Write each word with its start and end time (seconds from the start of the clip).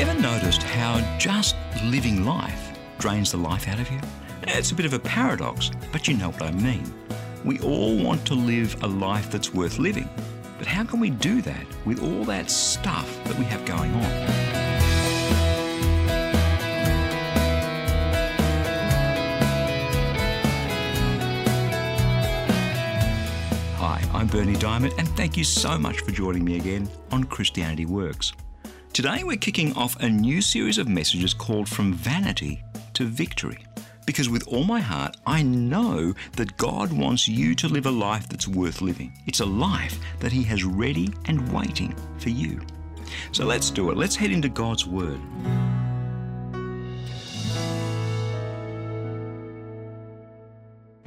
ever 0.00 0.18
noticed 0.18 0.62
how 0.62 0.98
just 1.18 1.54
living 1.84 2.24
life 2.24 2.70
drains 2.98 3.32
the 3.32 3.36
life 3.36 3.68
out 3.68 3.78
of 3.78 3.90
you? 3.90 4.00
It's 4.44 4.70
a 4.70 4.74
bit 4.74 4.86
of 4.86 4.94
a 4.94 4.98
paradox, 4.98 5.70
but 5.92 6.08
you 6.08 6.16
know 6.16 6.30
what 6.30 6.40
I 6.40 6.52
mean. 6.52 6.90
We 7.44 7.60
all 7.60 8.02
want 8.02 8.26
to 8.28 8.34
live 8.34 8.82
a 8.82 8.86
life 8.86 9.30
that's 9.30 9.52
worth 9.52 9.78
living, 9.78 10.08
but 10.56 10.66
how 10.66 10.84
can 10.84 11.00
we 11.00 11.10
do 11.10 11.42
that 11.42 11.66
with 11.84 12.02
all 12.02 12.24
that 12.24 12.50
stuff 12.50 13.22
that 13.24 13.38
we 13.38 13.44
have 13.44 13.62
going 13.66 13.92
on? 13.92 14.02
Hi, 23.76 24.02
I'm 24.14 24.28
Bernie 24.28 24.54
Dimsey, 24.54 24.96
and 24.96 25.06
thank 25.10 25.36
you 25.36 25.44
so 25.44 25.76
much 25.76 26.00
for 26.00 26.10
joining 26.10 26.42
me 26.42 26.56
again 26.56 26.88
on 27.12 27.24
Christianity 27.24 27.84
Works. 27.84 28.32
Today, 29.02 29.24
we're 29.24 29.38
kicking 29.38 29.74
off 29.78 29.98
a 30.00 30.10
new 30.10 30.42
series 30.42 30.76
of 30.76 30.86
messages 30.86 31.32
called 31.32 31.66
From 31.66 31.94
Vanity 31.94 32.62
to 32.92 33.06
Victory. 33.06 33.64
Because 34.04 34.28
with 34.28 34.46
all 34.46 34.62
my 34.62 34.78
heart, 34.78 35.16
I 35.26 35.42
know 35.42 36.12
that 36.36 36.54
God 36.58 36.92
wants 36.92 37.26
you 37.26 37.54
to 37.54 37.66
live 37.66 37.86
a 37.86 37.90
life 37.90 38.28
that's 38.28 38.46
worth 38.46 38.82
living. 38.82 39.14
It's 39.24 39.40
a 39.40 39.46
life 39.46 39.98
that 40.18 40.32
He 40.32 40.42
has 40.42 40.64
ready 40.64 41.08
and 41.24 41.50
waiting 41.50 41.96
for 42.18 42.28
you. 42.28 42.60
So 43.32 43.46
let's 43.46 43.70
do 43.70 43.90
it. 43.90 43.96
Let's 43.96 44.16
head 44.16 44.32
into 44.32 44.50
God's 44.50 44.86
Word. 44.86 45.18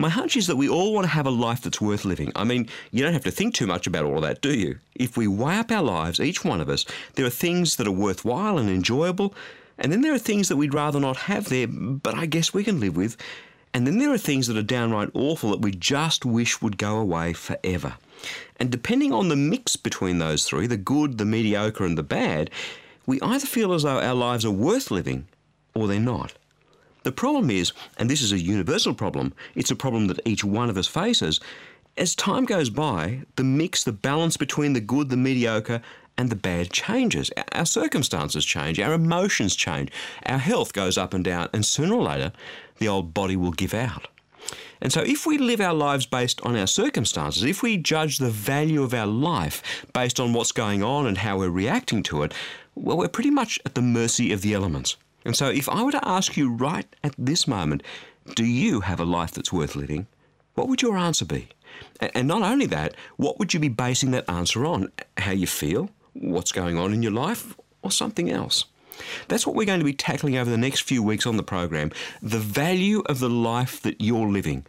My 0.03 0.09
hunch 0.09 0.35
is 0.35 0.47
that 0.47 0.57
we 0.57 0.67
all 0.67 0.93
want 0.93 1.05
to 1.05 1.13
have 1.13 1.25
a 1.25 1.29
life 1.29 1.61
that's 1.61 1.79
worth 1.79 2.03
living. 2.03 2.33
I 2.35 2.43
mean, 2.43 2.67
you 2.91 3.01
don't 3.01 3.13
have 3.13 3.23
to 3.23 3.31
think 3.31 3.55
too 3.55 3.65
much 3.65 3.87
about 3.87 4.03
all 4.03 4.17
of 4.17 4.23
that, 4.23 4.41
do 4.41 4.53
you? 4.53 4.79
If 4.95 5.15
we 5.15 5.27
weigh 5.27 5.59
up 5.59 5.71
our 5.71 5.81
lives, 5.81 6.19
each 6.19 6.43
one 6.43 6.59
of 6.59 6.67
us, 6.67 6.83
there 7.13 7.25
are 7.25 7.29
things 7.29 7.77
that 7.77 7.87
are 7.87 7.91
worthwhile 7.91 8.57
and 8.57 8.69
enjoyable, 8.69 9.33
and 9.77 9.93
then 9.93 10.01
there 10.01 10.13
are 10.13 10.19
things 10.19 10.49
that 10.49 10.57
we'd 10.57 10.73
rather 10.73 10.99
not 10.99 11.15
have 11.15 11.47
there, 11.47 11.67
but 11.67 12.15
I 12.15 12.25
guess 12.25 12.53
we 12.53 12.65
can 12.65 12.81
live 12.81 12.97
with. 12.97 13.15
And 13.73 13.87
then 13.87 13.97
there 13.97 14.11
are 14.11 14.17
things 14.17 14.47
that 14.47 14.57
are 14.57 14.61
downright 14.61 15.09
awful 15.13 15.51
that 15.51 15.61
we 15.61 15.71
just 15.71 16.25
wish 16.25 16.61
would 16.61 16.77
go 16.77 16.97
away 16.97 17.31
forever. 17.31 17.93
And 18.57 18.69
depending 18.69 19.13
on 19.13 19.29
the 19.29 19.37
mix 19.37 19.77
between 19.77 20.19
those 20.19 20.43
three, 20.43 20.67
the 20.67 20.75
good, 20.75 21.17
the 21.17 21.23
mediocre, 21.23 21.85
and 21.85 21.97
the 21.97 22.03
bad, 22.03 22.49
we 23.05 23.21
either 23.21 23.47
feel 23.47 23.71
as 23.71 23.83
though 23.83 24.01
our 24.01 24.13
lives 24.13 24.43
are 24.43 24.51
worth 24.51 24.91
living 24.91 25.27
or 25.73 25.87
they're 25.87 26.01
not. 26.01 26.33
The 27.03 27.11
problem 27.11 27.49
is, 27.49 27.73
and 27.97 28.09
this 28.09 28.21
is 28.21 28.31
a 28.31 28.39
universal 28.39 28.93
problem, 28.93 29.33
it's 29.55 29.71
a 29.71 29.75
problem 29.75 30.07
that 30.07 30.21
each 30.25 30.43
one 30.43 30.69
of 30.69 30.77
us 30.77 30.87
faces. 30.87 31.39
As 31.97 32.15
time 32.15 32.45
goes 32.45 32.69
by, 32.69 33.23
the 33.35 33.43
mix, 33.43 33.83
the 33.83 33.91
balance 33.91 34.37
between 34.37 34.73
the 34.73 34.81
good, 34.81 35.09
the 35.09 35.17
mediocre, 35.17 35.81
and 36.17 36.29
the 36.29 36.35
bad 36.35 36.71
changes. 36.71 37.29
Our 37.51 37.65
circumstances 37.65 38.45
change, 38.45 38.79
our 38.79 38.93
emotions 38.93 39.55
change, 39.55 39.91
our 40.25 40.37
health 40.37 40.73
goes 40.73 40.97
up 40.97 41.13
and 41.13 41.23
down, 41.23 41.49
and 41.53 41.65
sooner 41.65 41.95
or 41.95 42.03
later, 42.03 42.31
the 42.77 42.87
old 42.87 43.13
body 43.13 43.35
will 43.35 43.51
give 43.51 43.73
out. 43.73 44.07
And 44.81 44.91
so, 44.91 45.01
if 45.01 45.25
we 45.25 45.37
live 45.37 45.61
our 45.61 45.73
lives 45.73 46.05
based 46.05 46.41
on 46.41 46.57
our 46.57 46.67
circumstances, 46.67 47.43
if 47.43 47.63
we 47.63 47.77
judge 47.77 48.17
the 48.17 48.29
value 48.29 48.83
of 48.83 48.93
our 48.93 49.07
life 49.07 49.85
based 49.93 50.19
on 50.19 50.33
what's 50.33 50.51
going 50.51 50.83
on 50.83 51.07
and 51.07 51.19
how 51.19 51.37
we're 51.37 51.49
reacting 51.49 52.03
to 52.03 52.23
it, 52.23 52.33
well, 52.75 52.97
we're 52.97 53.07
pretty 53.07 53.29
much 53.29 53.59
at 53.65 53.75
the 53.75 53.81
mercy 53.81 54.33
of 54.33 54.41
the 54.41 54.53
elements. 54.53 54.97
And 55.25 55.35
so, 55.35 55.47
if 55.47 55.69
I 55.69 55.83
were 55.83 55.91
to 55.91 56.07
ask 56.07 56.35
you 56.37 56.51
right 56.51 56.87
at 57.03 57.15
this 57.17 57.47
moment, 57.47 57.83
do 58.35 58.45
you 58.45 58.81
have 58.81 58.99
a 58.99 59.05
life 59.05 59.31
that's 59.31 59.53
worth 59.53 59.75
living? 59.75 60.07
What 60.55 60.67
would 60.67 60.81
your 60.81 60.97
answer 60.97 61.25
be? 61.25 61.49
And 61.99 62.27
not 62.27 62.41
only 62.41 62.65
that, 62.67 62.95
what 63.17 63.39
would 63.39 63.53
you 63.53 63.59
be 63.59 63.69
basing 63.69 64.11
that 64.11 64.29
answer 64.29 64.65
on? 64.65 64.91
How 65.17 65.31
you 65.31 65.47
feel? 65.47 65.89
What's 66.13 66.51
going 66.51 66.77
on 66.77 66.93
in 66.93 67.01
your 67.01 67.11
life? 67.11 67.55
Or 67.81 67.91
something 67.91 68.29
else? 68.29 68.65
That's 69.27 69.45
what 69.45 69.55
we're 69.55 69.65
going 69.65 69.79
to 69.79 69.85
be 69.85 69.93
tackling 69.93 70.37
over 70.37 70.49
the 70.49 70.57
next 70.57 70.81
few 70.81 71.01
weeks 71.01 71.25
on 71.25 71.37
the 71.37 71.43
program 71.43 71.91
the 72.21 72.39
value 72.39 73.01
of 73.07 73.19
the 73.19 73.29
life 73.29 73.81
that 73.81 73.99
you're 73.99 74.27
living, 74.27 74.65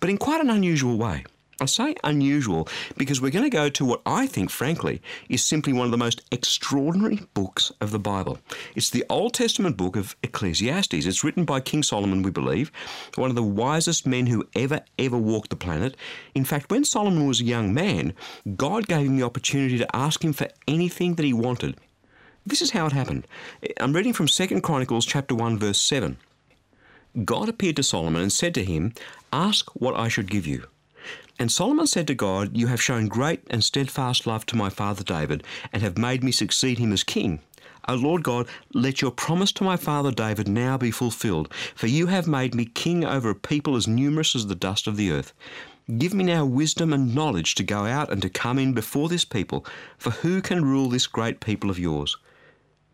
but 0.00 0.10
in 0.10 0.18
quite 0.18 0.40
an 0.40 0.50
unusual 0.50 0.96
way. 0.98 1.24
I 1.60 1.66
say 1.66 1.94
unusual 2.02 2.66
because 2.96 3.20
we're 3.20 3.30
going 3.30 3.44
to 3.44 3.50
go 3.50 3.68
to 3.68 3.84
what 3.84 4.00
I 4.06 4.26
think, 4.26 4.48
frankly, 4.50 5.02
is 5.28 5.44
simply 5.44 5.74
one 5.74 5.84
of 5.84 5.90
the 5.90 5.98
most 5.98 6.22
extraordinary 6.30 7.20
books 7.34 7.70
of 7.82 7.90
the 7.90 7.98
Bible. 7.98 8.38
It's 8.74 8.88
the 8.88 9.04
Old 9.10 9.34
Testament 9.34 9.76
book 9.76 9.94
of 9.94 10.16
Ecclesiastes. 10.22 11.04
It's 11.04 11.22
written 11.22 11.44
by 11.44 11.60
King 11.60 11.82
Solomon, 11.82 12.22
we 12.22 12.30
believe, 12.30 12.72
one 13.16 13.28
of 13.28 13.36
the 13.36 13.42
wisest 13.42 14.06
men 14.06 14.26
who 14.26 14.48
ever, 14.54 14.80
ever 14.98 15.18
walked 15.18 15.50
the 15.50 15.56
planet. 15.56 15.98
In 16.34 16.46
fact, 16.46 16.70
when 16.70 16.82
Solomon 16.82 17.26
was 17.26 17.42
a 17.42 17.44
young 17.44 17.74
man, 17.74 18.14
God 18.56 18.86
gave 18.86 19.06
him 19.06 19.18
the 19.18 19.26
opportunity 19.26 19.76
to 19.76 19.96
ask 19.96 20.24
him 20.24 20.32
for 20.32 20.48
anything 20.66 21.16
that 21.16 21.26
he 21.26 21.34
wanted. 21.34 21.76
This 22.46 22.62
is 22.62 22.70
how 22.70 22.86
it 22.86 22.92
happened. 22.92 23.26
I'm 23.78 23.92
reading 23.92 24.14
from 24.14 24.28
2 24.28 24.62
Chronicles 24.62 25.04
chapter 25.04 25.34
1 25.34 25.58
verse 25.58 25.78
7. 25.78 26.16
God 27.24 27.50
appeared 27.50 27.76
to 27.76 27.82
Solomon 27.82 28.22
and 28.22 28.32
said 28.32 28.54
to 28.54 28.64
him, 28.64 28.94
"Ask 29.30 29.68
what 29.74 29.94
I 29.94 30.08
should 30.08 30.30
give 30.30 30.46
you." 30.46 30.66
And 31.40 31.50
Solomon 31.50 31.86
said 31.86 32.06
to 32.08 32.14
God, 32.14 32.54
You 32.54 32.66
have 32.66 32.82
shown 32.82 33.08
great 33.08 33.40
and 33.48 33.64
steadfast 33.64 34.26
love 34.26 34.44
to 34.44 34.56
my 34.56 34.68
father 34.68 35.02
David, 35.02 35.42
and 35.72 35.82
have 35.82 35.96
made 35.96 36.22
me 36.22 36.32
succeed 36.32 36.78
him 36.78 36.92
as 36.92 37.02
king. 37.02 37.40
O 37.88 37.94
Lord 37.94 38.22
God, 38.22 38.46
let 38.74 39.00
your 39.00 39.10
promise 39.10 39.50
to 39.52 39.64
my 39.64 39.78
father 39.78 40.12
David 40.12 40.48
now 40.48 40.76
be 40.76 40.90
fulfilled, 40.90 41.50
for 41.74 41.86
you 41.86 42.08
have 42.08 42.28
made 42.28 42.54
me 42.54 42.66
king 42.66 43.06
over 43.06 43.30
a 43.30 43.34
people 43.34 43.74
as 43.74 43.88
numerous 43.88 44.36
as 44.36 44.48
the 44.48 44.54
dust 44.54 44.86
of 44.86 44.98
the 44.98 45.10
earth. 45.10 45.32
Give 45.96 46.12
me 46.12 46.24
now 46.24 46.44
wisdom 46.44 46.92
and 46.92 47.14
knowledge 47.14 47.54
to 47.54 47.62
go 47.62 47.86
out 47.86 48.12
and 48.12 48.20
to 48.20 48.28
come 48.28 48.58
in 48.58 48.74
before 48.74 49.08
this 49.08 49.24
people, 49.24 49.64
for 49.96 50.10
who 50.10 50.42
can 50.42 50.62
rule 50.62 50.90
this 50.90 51.06
great 51.06 51.40
people 51.40 51.70
of 51.70 51.78
yours? 51.78 52.18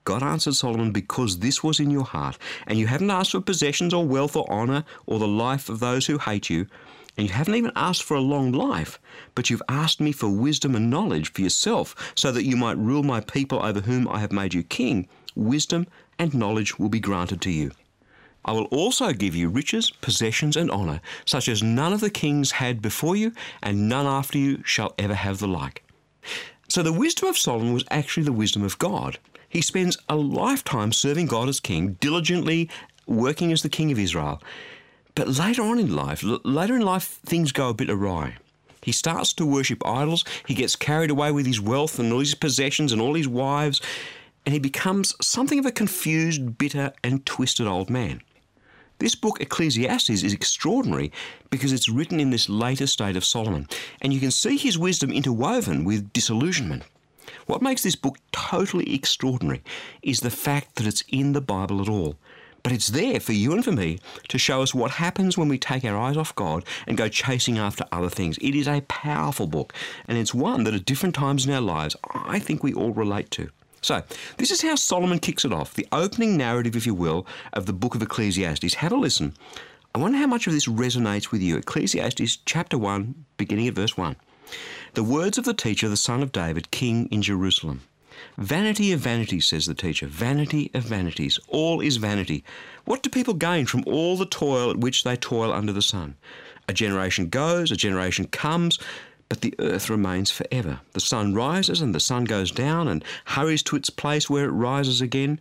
God 0.04 0.22
answered 0.22 0.54
Solomon, 0.54 0.92
Because 0.92 1.40
this 1.40 1.64
was 1.64 1.80
in 1.80 1.90
your 1.90 2.04
heart, 2.04 2.38
and 2.68 2.78
you 2.78 2.86
haven't 2.86 3.10
asked 3.10 3.32
for 3.32 3.40
possessions 3.40 3.92
or 3.92 4.06
wealth 4.06 4.36
or 4.36 4.48
honor 4.48 4.84
or 5.04 5.18
the 5.18 5.26
life 5.26 5.68
of 5.68 5.80
those 5.80 6.06
who 6.06 6.18
hate 6.18 6.48
you, 6.48 6.68
and 7.16 7.26
you 7.26 7.32
haven't 7.32 7.54
even 7.54 7.72
asked 7.74 8.02
for 8.02 8.14
a 8.14 8.20
long 8.20 8.52
life, 8.52 8.98
but 9.34 9.48
you've 9.48 9.62
asked 9.68 10.00
me 10.00 10.12
for 10.12 10.28
wisdom 10.28 10.74
and 10.74 10.90
knowledge 10.90 11.32
for 11.32 11.40
yourself, 11.40 12.12
so 12.14 12.30
that 12.32 12.44
you 12.44 12.56
might 12.56 12.78
rule 12.78 13.02
my 13.02 13.20
people 13.20 13.64
over 13.64 13.80
whom 13.80 14.06
I 14.08 14.18
have 14.20 14.32
made 14.32 14.54
you 14.54 14.62
king. 14.62 15.08
Wisdom 15.34 15.86
and 16.18 16.34
knowledge 16.34 16.78
will 16.78 16.88
be 16.88 17.00
granted 17.00 17.40
to 17.42 17.50
you. 17.50 17.70
I 18.44 18.52
will 18.52 18.66
also 18.66 19.12
give 19.12 19.34
you 19.34 19.48
riches, 19.48 19.90
possessions, 19.90 20.56
and 20.56 20.70
honour, 20.70 21.00
such 21.24 21.48
as 21.48 21.62
none 21.62 21.92
of 21.92 22.00
the 22.00 22.10
kings 22.10 22.52
had 22.52 22.80
before 22.80 23.16
you, 23.16 23.32
and 23.62 23.88
none 23.88 24.06
after 24.06 24.38
you 24.38 24.62
shall 24.64 24.94
ever 24.98 25.14
have 25.14 25.38
the 25.38 25.48
like. 25.48 25.82
So 26.68 26.82
the 26.82 26.92
wisdom 26.92 27.28
of 27.28 27.38
Solomon 27.38 27.72
was 27.72 27.84
actually 27.90 28.24
the 28.24 28.32
wisdom 28.32 28.62
of 28.62 28.78
God. 28.78 29.18
He 29.48 29.60
spends 29.60 29.96
a 30.08 30.16
lifetime 30.16 30.92
serving 30.92 31.26
God 31.26 31.48
as 31.48 31.60
king, 31.60 31.94
diligently 31.94 32.68
working 33.06 33.52
as 33.52 33.62
the 33.62 33.68
king 33.68 33.90
of 33.90 33.98
Israel. 33.98 34.42
But 35.16 35.38
later 35.38 35.62
on 35.62 35.78
in 35.78 35.96
life, 35.96 36.22
later 36.22 36.76
in 36.76 36.82
life, 36.82 37.18
things 37.24 37.50
go 37.50 37.70
a 37.70 37.74
bit 37.74 37.90
awry. 37.90 38.36
He 38.82 38.92
starts 38.92 39.32
to 39.32 39.46
worship 39.46 39.84
idols. 39.84 40.24
He 40.46 40.54
gets 40.54 40.76
carried 40.76 41.10
away 41.10 41.32
with 41.32 41.46
his 41.46 41.60
wealth 41.60 41.98
and 41.98 42.12
all 42.12 42.20
his 42.20 42.34
possessions 42.34 42.92
and 42.92 43.00
all 43.00 43.14
his 43.14 43.26
wives, 43.26 43.80
and 44.44 44.52
he 44.52 44.60
becomes 44.60 45.14
something 45.20 45.58
of 45.58 45.66
a 45.66 45.72
confused, 45.72 46.58
bitter, 46.58 46.92
and 47.02 47.24
twisted 47.26 47.66
old 47.66 47.88
man. 47.88 48.20
This 48.98 49.14
book, 49.14 49.40
Ecclesiastes, 49.40 50.22
is 50.22 50.32
extraordinary 50.34 51.10
because 51.50 51.72
it's 51.72 51.88
written 51.88 52.20
in 52.20 52.30
this 52.30 52.48
later 52.48 52.86
state 52.86 53.16
of 53.16 53.24
Solomon, 53.24 53.68
and 54.02 54.12
you 54.12 54.20
can 54.20 54.30
see 54.30 54.58
his 54.58 54.78
wisdom 54.78 55.10
interwoven 55.10 55.84
with 55.84 56.12
disillusionment. 56.12 56.82
What 57.46 57.62
makes 57.62 57.82
this 57.82 57.96
book 57.96 58.18
totally 58.32 58.94
extraordinary 58.94 59.62
is 60.02 60.20
the 60.20 60.30
fact 60.30 60.76
that 60.76 60.86
it's 60.86 61.04
in 61.08 61.32
the 61.32 61.40
Bible 61.40 61.80
at 61.80 61.88
all. 61.88 62.16
But 62.66 62.72
it's 62.72 62.88
there 62.88 63.20
for 63.20 63.32
you 63.32 63.52
and 63.52 63.64
for 63.64 63.70
me 63.70 64.00
to 64.26 64.38
show 64.38 64.60
us 64.60 64.74
what 64.74 64.90
happens 64.90 65.38
when 65.38 65.46
we 65.48 65.56
take 65.56 65.84
our 65.84 65.96
eyes 65.96 66.16
off 66.16 66.34
God 66.34 66.64
and 66.88 66.96
go 66.96 67.08
chasing 67.08 67.58
after 67.58 67.84
other 67.92 68.10
things. 68.10 68.38
It 68.38 68.56
is 68.56 68.66
a 68.66 68.80
powerful 68.88 69.46
book, 69.46 69.72
and 70.08 70.18
it's 70.18 70.34
one 70.34 70.64
that 70.64 70.74
at 70.74 70.84
different 70.84 71.14
times 71.14 71.46
in 71.46 71.52
our 71.52 71.60
lives 71.60 71.94
I 72.12 72.40
think 72.40 72.64
we 72.64 72.74
all 72.74 72.90
relate 72.90 73.30
to. 73.30 73.50
So, 73.82 74.02
this 74.38 74.50
is 74.50 74.62
how 74.62 74.74
Solomon 74.74 75.20
kicks 75.20 75.44
it 75.44 75.52
off, 75.52 75.74
the 75.74 75.86
opening 75.92 76.36
narrative, 76.36 76.74
if 76.74 76.86
you 76.86 76.94
will, 76.94 77.24
of 77.52 77.66
the 77.66 77.72
book 77.72 77.94
of 77.94 78.02
Ecclesiastes. 78.02 78.74
Have 78.74 78.90
a 78.90 78.96
listen. 78.96 79.34
I 79.94 80.00
wonder 80.00 80.18
how 80.18 80.26
much 80.26 80.48
of 80.48 80.52
this 80.52 80.66
resonates 80.66 81.30
with 81.30 81.42
you. 81.42 81.58
Ecclesiastes 81.58 82.38
chapter 82.46 82.76
1, 82.76 83.26
beginning 83.36 83.68
at 83.68 83.74
verse 83.74 83.96
1. 83.96 84.16
The 84.94 85.04
words 85.04 85.38
of 85.38 85.44
the 85.44 85.54
teacher, 85.54 85.88
the 85.88 85.96
son 85.96 86.20
of 86.20 86.32
David, 86.32 86.72
king 86.72 87.06
in 87.12 87.22
Jerusalem. 87.22 87.82
Vanity 88.38 88.92
of 88.92 89.00
vanities, 89.00 89.46
says 89.46 89.66
the 89.66 89.74
teacher. 89.74 90.06
Vanity 90.06 90.70
of 90.74 90.84
vanities. 90.84 91.38
All 91.48 91.80
is 91.80 91.96
vanity. 91.96 92.44
What 92.84 93.02
do 93.02 93.10
people 93.10 93.34
gain 93.34 93.66
from 93.66 93.82
all 93.86 94.16
the 94.16 94.26
toil 94.26 94.70
at 94.70 94.78
which 94.78 95.04
they 95.04 95.16
toil 95.16 95.52
under 95.52 95.72
the 95.72 95.82
sun? 95.82 96.16
A 96.68 96.72
generation 96.72 97.28
goes, 97.28 97.70
a 97.70 97.76
generation 97.76 98.26
comes, 98.26 98.78
but 99.28 99.40
the 99.40 99.54
earth 99.58 99.90
remains 99.90 100.30
forever. 100.30 100.80
The 100.92 101.00
sun 101.00 101.34
rises 101.34 101.80
and 101.80 101.94
the 101.94 102.00
sun 102.00 102.24
goes 102.24 102.50
down 102.50 102.88
and 102.88 103.04
hurries 103.24 103.62
to 103.64 103.76
its 103.76 103.90
place 103.90 104.30
where 104.30 104.44
it 104.44 104.50
rises 104.50 105.00
again. 105.00 105.40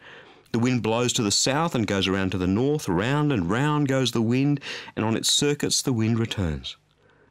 The 0.52 0.60
wind 0.60 0.84
blows 0.84 1.14
to 1.14 1.24
the 1.24 1.32
south 1.32 1.76
and 1.76 1.86
goes 1.86 2.08
around 2.08 2.32
to 2.32 2.38
the 2.38 2.48
north. 2.48 2.88
Round 2.88 3.32
and 3.32 3.50
round 3.50 3.88
goes 3.88 4.12
the 4.12 4.22
wind, 4.22 4.62
and 4.96 5.04
on 5.04 5.18
its 5.18 5.30
circuits 5.30 5.82
the 5.82 5.94
wind 5.94 6.18
returns. 6.18 6.78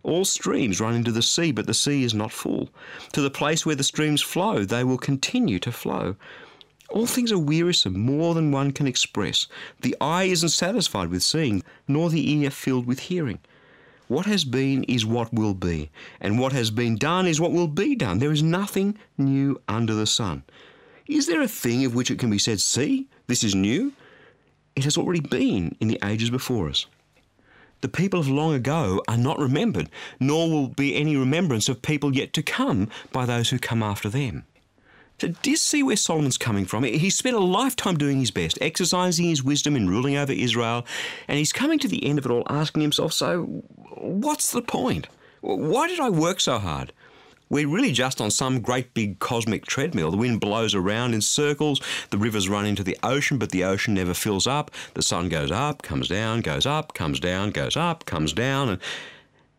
All 0.05 0.27
streams 0.27 0.81
run 0.81 0.95
into 0.95 1.11
the 1.11 1.23
sea, 1.23 1.51
but 1.51 1.67
the 1.67 1.73
sea 1.73 2.05
is 2.05 2.13
not 2.13 2.31
full. 2.31 2.69
To 3.15 3.23
the 3.23 3.31
place 3.31 3.65
where 3.65 3.75
the 3.75 3.83
streams 3.83 4.21
flow, 4.21 4.63
they 4.65 4.85
will 4.85 4.99
continue 4.99 5.59
to 5.61 5.73
flow. 5.73 6.17
All 6.91 7.07
things 7.07 7.33
are 7.33 7.39
wearisome, 7.39 7.99
more 7.99 8.35
than 8.35 8.53
one 8.53 8.73
can 8.73 8.87
express. 8.87 9.47
The 9.81 9.97
eye 10.03 10.25
isn't 10.25 10.51
satisfied 10.51 11.09
with 11.09 11.23
seeing, 11.23 11.63
nor 11.89 12.11
the 12.11 12.31
ear 12.31 12.51
filled 12.51 12.87
with 12.87 13.01
hearing. 13.01 13.39
What 14.07 14.27
has 14.27 14.45
been 14.45 14.85
is 14.85 15.07
what 15.07 15.33
will 15.33 15.55
be, 15.55 15.91
and 16.21 16.39
what 16.39 16.53
has 16.53 16.71
been 16.71 16.97
done 16.97 17.27
is 17.27 17.41
what 17.41 17.53
will 17.53 17.67
be 17.67 17.95
done. 17.97 18.19
There 18.19 18.31
is 18.31 18.43
nothing 18.43 18.99
new 19.17 19.61
under 19.67 19.95
the 19.95 20.07
sun. 20.07 20.43
Is 21.07 21.27
there 21.27 21.41
a 21.41 21.49
thing 21.49 21.87
of 21.87 21.95
which 21.95 22.11
it 22.11 22.19
can 22.19 22.31
be 22.31 22.39
said, 22.39 22.61
See, 22.61 23.09
this 23.27 23.43
is 23.43 23.55
new? 23.55 23.95
It 24.77 24.85
has 24.85 24.99
already 24.99 25.21
been 25.21 25.75
in 25.81 25.89
the 25.89 25.99
ages 26.05 26.29
before 26.29 26.69
us. 26.69 26.87
The 27.85 27.89
people 27.91 28.19
of 28.19 28.31
long 28.31 28.55
ago 28.55 29.03
are 29.09 29.19
not 29.19 29.39
remembered, 29.39 29.91
nor 30.19 30.51
will 30.51 30.69
be 30.69 30.97
any 30.97 31.19
remembrance 31.19 31.69
of 31.69 31.83
people 31.83 32.15
yet 32.15 32.33
to 32.33 32.43
come 32.43 32.89
by 33.13 33.27
those 33.27 33.51
who 33.51 33.59
come 33.59 33.83
after 33.83 34.09
them. 34.09 34.47
So 35.21 35.29
do 35.29 35.51
you 35.51 35.59
see 35.59 35.83
where 35.83 35.95
Solomon's 35.95 36.39
coming 36.39 36.65
from? 36.65 36.85
He 36.85 37.11
spent 37.11 37.37
a 37.37 37.41
lifetime 37.41 37.99
doing 37.99 38.21
his 38.21 38.31
best, 38.31 38.57
exercising 38.63 39.27
his 39.27 39.45
wisdom 39.45 39.77
in 39.77 39.91
ruling 39.91 40.17
over 40.17 40.33
Israel, 40.33 40.87
and 41.29 41.37
he's 41.37 41.53
coming 41.53 41.79
to 41.81 41.87
the 41.87 42.07
end 42.07 42.19
of 42.19 42.25
it 42.25 42.31
all 42.31 42.47
asking 42.49 42.81
himself, 42.81 43.13
so 43.13 43.43
what's 43.99 44.51
the 44.51 44.63
point? 44.63 45.09
Why 45.43 45.87
did 45.87 46.01
I 46.01 46.09
work 46.09 46.41
so 46.41 46.59
hard? 46.59 46.91
We're 47.55 47.69
really 47.69 47.93
just 47.93 48.21
on 48.21 48.33
some 48.33 48.59
great 48.59 48.95
big 48.95 49.21
cosmic 49.21 49.65
treadmill. 49.65 50.11
The 50.11 50.17
wind 50.17 50.41
blows 50.41 50.75
around 50.75 51.15
in 51.15 51.21
circles, 51.21 51.81
the 52.11 52.19
rivers 52.19 52.49
run 52.49 52.67
into 52.67 52.83
the 52.83 52.99
ocean, 53.05 53.39
but 53.39 53.53
the 53.53 53.63
ocean 53.63 53.95
never 53.95 54.13
fills 54.13 54.49
up. 54.49 54.73
The 54.95 55.03
sun 55.03 55.29
goes 55.29 55.53
up, 55.53 55.81
comes 55.81 56.09
down, 56.09 56.41
goes 56.41 56.67
up, 56.67 56.95
comes 56.95 57.21
down, 57.21 57.53
goes 57.53 57.77
up, 57.77 58.07
comes 58.07 58.33
down. 58.33 58.71
And 58.71 58.81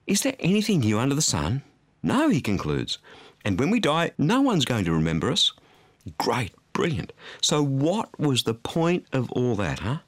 is 0.08 0.24
there 0.24 0.36
anything 0.42 0.82
new 0.82 1.00
under 1.00 1.16
the 1.16 1.22
sun? 1.22 1.62
No, 2.04 2.28
he 2.28 2.42
concludes. 2.42 2.98
And 3.46 3.58
when 3.58 3.70
we 3.70 3.80
die, 3.80 4.12
no 4.18 4.42
one's 4.42 4.66
going 4.66 4.84
to 4.84 4.92
remember 4.92 5.32
us. 5.32 5.54
Great, 6.18 6.52
brilliant. 6.74 7.14
So, 7.42 7.64
what 7.64 8.20
was 8.20 8.44
the 8.44 8.56
point 8.56 9.06
of 9.14 9.32
all 9.32 9.56
that, 9.56 9.80
huh? 9.80 10.00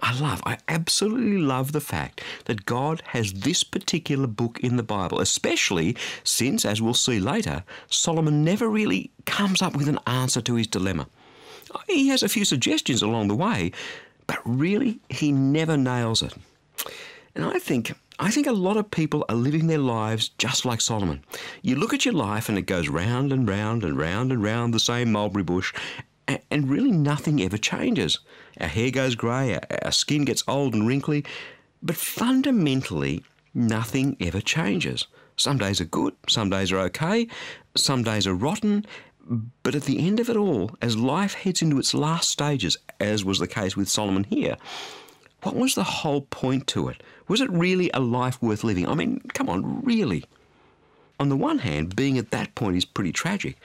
I 0.00 0.18
love, 0.18 0.42
I 0.44 0.58
absolutely 0.68 1.38
love 1.38 1.72
the 1.72 1.80
fact 1.80 2.20
that 2.44 2.66
God 2.66 3.02
has 3.06 3.32
this 3.32 3.64
particular 3.64 4.26
book 4.26 4.60
in 4.60 4.76
the 4.76 4.82
Bible, 4.82 5.20
especially 5.20 5.96
since, 6.22 6.64
as 6.64 6.82
we'll 6.82 6.94
see 6.94 7.18
later, 7.18 7.64
Solomon 7.88 8.44
never 8.44 8.68
really 8.68 9.10
comes 9.24 9.62
up 9.62 9.74
with 9.74 9.88
an 9.88 9.98
answer 10.06 10.40
to 10.42 10.54
his 10.54 10.66
dilemma. 10.66 11.08
He 11.88 12.08
has 12.08 12.22
a 12.22 12.28
few 12.28 12.44
suggestions 12.44 13.02
along 13.02 13.28
the 13.28 13.34
way, 13.34 13.72
but 14.26 14.38
really 14.44 15.00
he 15.08 15.32
never 15.32 15.76
nails 15.76 16.22
it. 16.22 16.34
And 17.34 17.44
I 17.44 17.58
think 17.58 17.94
I 18.18 18.30
think 18.30 18.46
a 18.46 18.52
lot 18.52 18.78
of 18.78 18.90
people 18.90 19.26
are 19.28 19.36
living 19.36 19.66
their 19.66 19.78
lives 19.78 20.30
just 20.38 20.64
like 20.64 20.80
Solomon. 20.80 21.22
You 21.60 21.76
look 21.76 21.92
at 21.92 22.06
your 22.06 22.14
life 22.14 22.48
and 22.48 22.56
it 22.56 22.62
goes 22.62 22.88
round 22.88 23.30
and 23.30 23.46
round 23.46 23.84
and 23.84 23.98
round 23.98 24.32
and 24.32 24.42
round 24.42 24.72
the 24.72 24.80
same 24.80 25.12
mulberry 25.12 25.42
bush, 25.42 25.74
and 26.28 26.68
really 26.68 26.90
nothing 26.90 27.40
ever 27.40 27.58
changes. 27.58 28.18
Our 28.60 28.68
hair 28.68 28.90
goes 28.90 29.14
grey, 29.14 29.58
our 29.82 29.92
skin 29.92 30.24
gets 30.24 30.42
old 30.48 30.74
and 30.74 30.86
wrinkly, 30.86 31.24
but 31.82 31.96
fundamentally, 31.96 33.22
nothing 33.54 34.16
ever 34.20 34.40
changes. 34.40 35.06
Some 35.36 35.58
days 35.58 35.80
are 35.80 35.86
good, 35.86 36.14
some 36.28 36.50
days 36.50 36.72
are 36.72 36.80
okay, 36.80 37.28
some 37.76 38.02
days 38.02 38.26
are 38.26 38.34
rotten, 38.34 38.86
but 39.62 39.74
at 39.74 39.82
the 39.82 40.06
end 40.06 40.20
of 40.20 40.30
it 40.30 40.36
all, 40.36 40.70
as 40.80 40.96
life 40.96 41.34
heads 41.34 41.62
into 41.62 41.78
its 41.78 41.94
last 41.94 42.30
stages, 42.30 42.76
as 43.00 43.24
was 43.24 43.38
the 43.38 43.46
case 43.46 43.76
with 43.76 43.88
Solomon 43.88 44.24
here, 44.24 44.56
what 45.42 45.54
was 45.54 45.74
the 45.74 45.84
whole 45.84 46.22
point 46.22 46.66
to 46.68 46.88
it? 46.88 47.02
Was 47.28 47.40
it 47.40 47.50
really 47.50 47.90
a 47.92 48.00
life 48.00 48.40
worth 48.40 48.64
living? 48.64 48.88
I 48.88 48.94
mean, 48.94 49.20
come 49.34 49.48
on, 49.48 49.84
really? 49.84 50.24
On 51.18 51.28
the 51.28 51.36
one 51.36 51.58
hand, 51.58 51.96
being 51.96 52.18
at 52.18 52.30
that 52.30 52.54
point 52.54 52.76
is 52.76 52.84
pretty 52.84 53.12
tragic. 53.12 53.58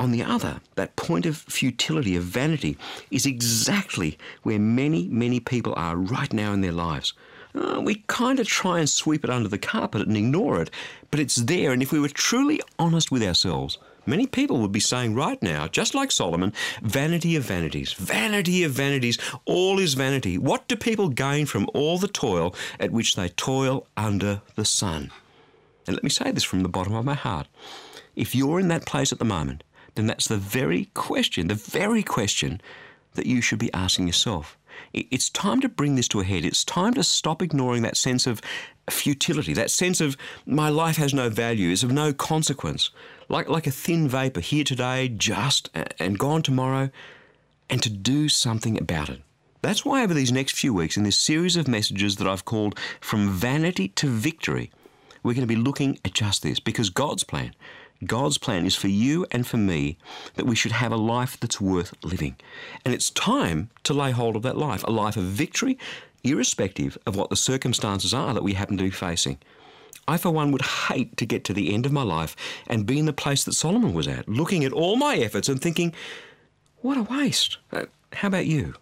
On 0.00 0.12
the 0.12 0.22
other, 0.22 0.62
that 0.76 0.96
point 0.96 1.26
of 1.26 1.36
futility, 1.36 2.16
of 2.16 2.22
vanity, 2.22 2.78
is 3.10 3.26
exactly 3.26 4.16
where 4.42 4.58
many, 4.58 5.06
many 5.08 5.40
people 5.40 5.74
are 5.76 5.94
right 5.94 6.32
now 6.32 6.54
in 6.54 6.62
their 6.62 6.72
lives. 6.72 7.12
Uh, 7.54 7.82
we 7.84 7.96
kind 8.06 8.40
of 8.40 8.46
try 8.48 8.78
and 8.78 8.88
sweep 8.88 9.24
it 9.24 9.30
under 9.30 9.50
the 9.50 9.58
carpet 9.58 10.06
and 10.06 10.16
ignore 10.16 10.62
it, 10.62 10.70
but 11.10 11.20
it's 11.20 11.36
there, 11.36 11.70
and 11.70 11.82
if 11.82 11.92
we 11.92 12.00
were 12.00 12.08
truly 12.08 12.62
honest 12.78 13.10
with 13.10 13.22
ourselves, 13.22 13.76
many 14.06 14.26
people 14.26 14.56
would 14.60 14.72
be 14.72 14.80
saying 14.80 15.14
right 15.14 15.42
now, 15.42 15.68
just 15.68 15.94
like 15.94 16.10
Solomon, 16.10 16.54
vanity 16.80 17.36
of 17.36 17.42
vanities, 17.42 17.92
vanity 17.92 18.64
of 18.64 18.72
vanities, 18.72 19.18
all 19.44 19.78
is 19.78 19.92
vanity. 19.92 20.38
What 20.38 20.66
do 20.66 20.76
people 20.76 21.10
gain 21.10 21.44
from 21.44 21.68
all 21.74 21.98
the 21.98 22.08
toil 22.08 22.54
at 22.78 22.90
which 22.90 23.16
they 23.16 23.28
toil 23.28 23.86
under 23.98 24.40
the 24.54 24.64
sun? 24.64 25.10
And 25.86 25.94
let 25.94 26.04
me 26.04 26.08
say 26.08 26.30
this 26.30 26.44
from 26.44 26.62
the 26.62 26.70
bottom 26.70 26.94
of 26.94 27.04
my 27.04 27.12
heart. 27.12 27.48
If 28.16 28.34
you're 28.34 28.60
in 28.60 28.68
that 28.68 28.86
place 28.86 29.12
at 29.12 29.18
the 29.18 29.26
moment, 29.26 29.62
then 29.94 30.06
that's 30.06 30.28
the 30.28 30.36
very 30.36 30.86
question, 30.94 31.48
the 31.48 31.54
very 31.54 32.02
question 32.02 32.60
that 33.14 33.26
you 33.26 33.40
should 33.40 33.58
be 33.58 33.72
asking 33.72 34.06
yourself. 34.06 34.56
It's 34.92 35.28
time 35.28 35.60
to 35.60 35.68
bring 35.68 35.96
this 35.96 36.08
to 36.08 36.20
a 36.20 36.24
head. 36.24 36.44
It's 36.44 36.64
time 36.64 36.94
to 36.94 37.02
stop 37.02 37.42
ignoring 37.42 37.82
that 37.82 37.96
sense 37.96 38.26
of 38.26 38.40
futility, 38.88 39.52
that 39.52 39.70
sense 39.70 40.00
of 40.00 40.16
my 40.46 40.68
life 40.68 40.96
has 40.96 41.12
no 41.12 41.28
value, 41.28 41.70
is 41.70 41.82
of 41.82 41.92
no 41.92 42.12
consequence, 42.12 42.90
like, 43.28 43.48
like 43.48 43.66
a 43.66 43.70
thin 43.70 44.08
vapour 44.08 44.42
here 44.42 44.64
today, 44.64 45.08
just 45.08 45.70
and 45.98 46.18
gone 46.18 46.42
tomorrow, 46.42 46.90
and 47.68 47.82
to 47.82 47.90
do 47.90 48.28
something 48.28 48.78
about 48.78 49.08
it. 49.08 49.20
That's 49.62 49.84
why, 49.84 50.02
over 50.02 50.14
these 50.14 50.32
next 50.32 50.56
few 50.56 50.72
weeks, 50.72 50.96
in 50.96 51.02
this 51.02 51.18
series 51.18 51.56
of 51.56 51.68
messages 51.68 52.16
that 52.16 52.26
I've 52.26 52.46
called 52.46 52.78
From 53.00 53.28
Vanity 53.28 53.88
to 53.88 54.08
Victory, 54.08 54.70
we're 55.22 55.34
going 55.34 55.46
to 55.46 55.54
be 55.54 55.60
looking 55.60 55.98
at 56.04 56.14
just 56.14 56.42
this 56.42 56.58
because 56.58 56.88
God's 56.88 57.24
plan 57.24 57.54
God's 58.04 58.38
plan 58.38 58.64
is 58.64 58.74
for 58.74 58.88
you 58.88 59.26
and 59.30 59.46
for 59.46 59.58
me 59.58 59.98
that 60.34 60.46
we 60.46 60.56
should 60.56 60.72
have 60.72 60.92
a 60.92 60.96
life 60.96 61.38
that's 61.38 61.60
worth 61.60 61.94
living. 62.02 62.36
And 62.84 62.94
it's 62.94 63.10
time 63.10 63.70
to 63.84 63.94
lay 63.94 64.10
hold 64.10 64.36
of 64.36 64.42
that 64.42 64.56
life, 64.56 64.82
a 64.84 64.90
life 64.90 65.16
of 65.16 65.24
victory, 65.24 65.78
irrespective 66.24 66.96
of 67.06 67.16
what 67.16 67.30
the 67.30 67.36
circumstances 67.36 68.14
are 68.14 68.32
that 68.34 68.42
we 68.42 68.54
happen 68.54 68.76
to 68.78 68.84
be 68.84 68.90
facing. 68.90 69.38
I, 70.08 70.16
for 70.16 70.30
one, 70.30 70.50
would 70.50 70.62
hate 70.62 71.16
to 71.18 71.26
get 71.26 71.44
to 71.44 71.52
the 71.52 71.72
end 71.72 71.86
of 71.86 71.92
my 71.92 72.02
life 72.02 72.34
and 72.66 72.86
be 72.86 72.98
in 72.98 73.06
the 73.06 73.12
place 73.12 73.44
that 73.44 73.52
Solomon 73.52 73.92
was 73.92 74.08
at, 74.08 74.28
looking 74.28 74.64
at 74.64 74.72
all 74.72 74.96
my 74.96 75.16
efforts 75.16 75.48
and 75.48 75.60
thinking, 75.60 75.94
what 76.78 76.96
a 76.96 77.02
waste. 77.02 77.58
Uh, 77.70 77.84
how 78.14 78.28
about 78.28 78.46
you? 78.46 78.74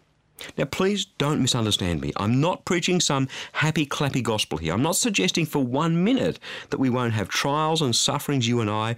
Now, 0.56 0.64
please 0.64 1.04
don't 1.04 1.42
misunderstand 1.42 2.00
me. 2.00 2.12
I'm 2.16 2.40
not 2.40 2.64
preaching 2.64 3.00
some 3.00 3.28
happy 3.52 3.86
clappy 3.86 4.22
gospel 4.22 4.58
here. 4.58 4.72
I'm 4.72 4.82
not 4.82 4.96
suggesting 4.96 5.46
for 5.46 5.60
one 5.60 6.04
minute 6.04 6.38
that 6.70 6.78
we 6.78 6.90
won't 6.90 7.14
have 7.14 7.28
trials 7.28 7.82
and 7.82 7.94
sufferings, 7.94 8.48
you 8.48 8.60
and 8.60 8.70
I, 8.70 8.96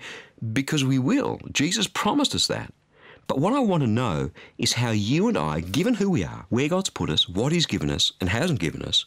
because 0.53 0.85
we 0.85 0.99
will. 0.99 1.39
Jesus 1.53 1.87
promised 1.87 2.35
us 2.35 2.47
that. 2.47 2.73
But 3.27 3.39
what 3.39 3.53
I 3.53 3.61
want 3.61 3.83
to 3.83 3.87
know 3.87 4.31
is 4.59 4.73
how 4.73 4.91
you 4.91 5.29
and 5.29 5.39
I, 5.39 5.61
given 5.61 5.94
who 5.94 6.11
we 6.11 6.25
are, 6.25 6.47
where 6.49 6.69
God's 6.69 6.91
put 6.91 7.11
us, 7.11 7.29
what 7.29 7.53
He's 7.53 7.67
given 7.67 7.91
us 7.91 8.13
and 8.20 8.29
hasn't 8.29 8.59
given 8.59 8.82
us, 8.82 9.05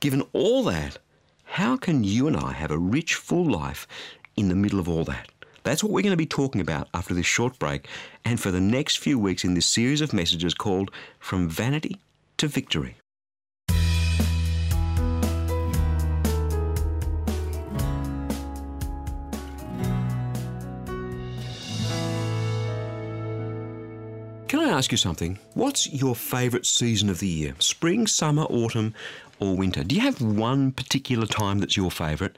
given 0.00 0.22
all 0.32 0.62
that, 0.64 0.98
how 1.44 1.76
can 1.76 2.04
you 2.04 2.26
and 2.26 2.36
I 2.36 2.52
have 2.52 2.70
a 2.70 2.78
rich, 2.78 3.14
full 3.14 3.44
life 3.44 3.86
in 4.36 4.48
the 4.48 4.54
middle 4.54 4.78
of 4.78 4.88
all 4.88 5.04
that? 5.04 5.30
That's 5.68 5.84
what 5.84 5.92
we're 5.92 6.00
going 6.00 6.12
to 6.12 6.16
be 6.16 6.24
talking 6.24 6.62
about 6.62 6.88
after 6.94 7.12
this 7.12 7.26
short 7.26 7.58
break 7.58 7.88
and 8.24 8.40
for 8.40 8.50
the 8.50 8.58
next 8.58 9.00
few 9.00 9.18
weeks 9.18 9.44
in 9.44 9.52
this 9.52 9.66
series 9.66 10.00
of 10.00 10.14
messages 10.14 10.54
called 10.54 10.90
From 11.18 11.46
Vanity 11.46 12.00
to 12.38 12.48
Victory. 12.48 12.96
Can 24.48 24.60
I 24.60 24.70
ask 24.70 24.90
you 24.90 24.96
something? 24.96 25.38
What's 25.52 25.92
your 25.92 26.16
favourite 26.16 26.64
season 26.64 27.10
of 27.10 27.20
the 27.20 27.28
year? 27.28 27.54
Spring, 27.58 28.06
summer, 28.06 28.44
autumn, 28.44 28.94
or 29.38 29.54
winter? 29.54 29.84
Do 29.84 29.94
you 29.94 30.00
have 30.00 30.22
one 30.22 30.72
particular 30.72 31.26
time 31.26 31.58
that's 31.58 31.76
your 31.76 31.90
favourite? 31.90 32.36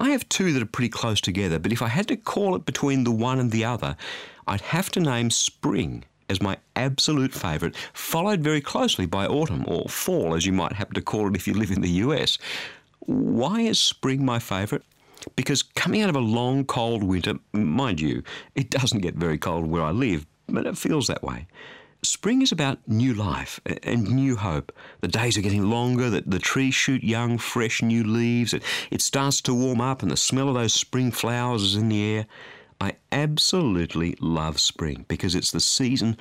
I 0.00 0.10
have 0.10 0.28
two 0.28 0.52
that 0.52 0.62
are 0.62 0.66
pretty 0.66 0.90
close 0.90 1.20
together, 1.20 1.58
but 1.58 1.72
if 1.72 1.82
I 1.82 1.88
had 1.88 2.06
to 2.08 2.16
call 2.16 2.54
it 2.54 2.64
between 2.64 3.04
the 3.04 3.10
one 3.10 3.40
and 3.40 3.50
the 3.50 3.64
other, 3.64 3.96
I'd 4.46 4.60
have 4.60 4.90
to 4.92 5.00
name 5.00 5.30
spring 5.30 6.04
as 6.28 6.40
my 6.40 6.56
absolute 6.76 7.32
favourite, 7.32 7.76
followed 7.92 8.40
very 8.40 8.60
closely 8.60 9.06
by 9.06 9.26
autumn, 9.26 9.64
or 9.66 9.88
fall 9.88 10.34
as 10.34 10.46
you 10.46 10.52
might 10.52 10.72
happen 10.72 10.94
to 10.94 11.02
call 11.02 11.28
it 11.28 11.34
if 11.34 11.48
you 11.48 11.54
live 11.54 11.70
in 11.70 11.80
the 11.80 11.88
US. 11.88 12.38
Why 13.00 13.62
is 13.62 13.78
spring 13.80 14.24
my 14.24 14.38
favourite? 14.38 14.84
Because 15.34 15.62
coming 15.62 16.02
out 16.02 16.10
of 16.10 16.16
a 16.16 16.20
long, 16.20 16.64
cold 16.64 17.02
winter, 17.02 17.34
mind 17.52 18.00
you, 18.00 18.22
it 18.54 18.70
doesn't 18.70 19.00
get 19.00 19.14
very 19.14 19.38
cold 19.38 19.66
where 19.66 19.82
I 19.82 19.90
live, 19.90 20.26
but 20.48 20.66
it 20.66 20.78
feels 20.78 21.08
that 21.08 21.24
way. 21.24 21.46
Spring 22.02 22.42
is 22.42 22.52
about 22.52 22.78
new 22.86 23.12
life 23.12 23.60
and 23.82 24.08
new 24.08 24.36
hope. 24.36 24.72
The 25.00 25.08
days 25.08 25.36
are 25.36 25.42
getting 25.42 25.68
longer, 25.68 26.08
the, 26.08 26.22
the 26.24 26.38
trees 26.38 26.74
shoot 26.74 27.02
young, 27.02 27.38
fresh 27.38 27.82
new 27.82 28.04
leaves, 28.04 28.54
it, 28.54 28.62
it 28.90 29.02
starts 29.02 29.40
to 29.42 29.54
warm 29.54 29.80
up, 29.80 30.02
and 30.02 30.10
the 30.10 30.16
smell 30.16 30.48
of 30.48 30.54
those 30.54 30.72
spring 30.72 31.10
flowers 31.10 31.62
is 31.62 31.74
in 31.74 31.88
the 31.88 32.02
air. 32.02 32.26
I 32.80 32.94
absolutely 33.10 34.16
love 34.20 34.60
spring 34.60 35.06
because 35.08 35.34
it's 35.34 35.50
the 35.50 35.58
season 35.58 36.16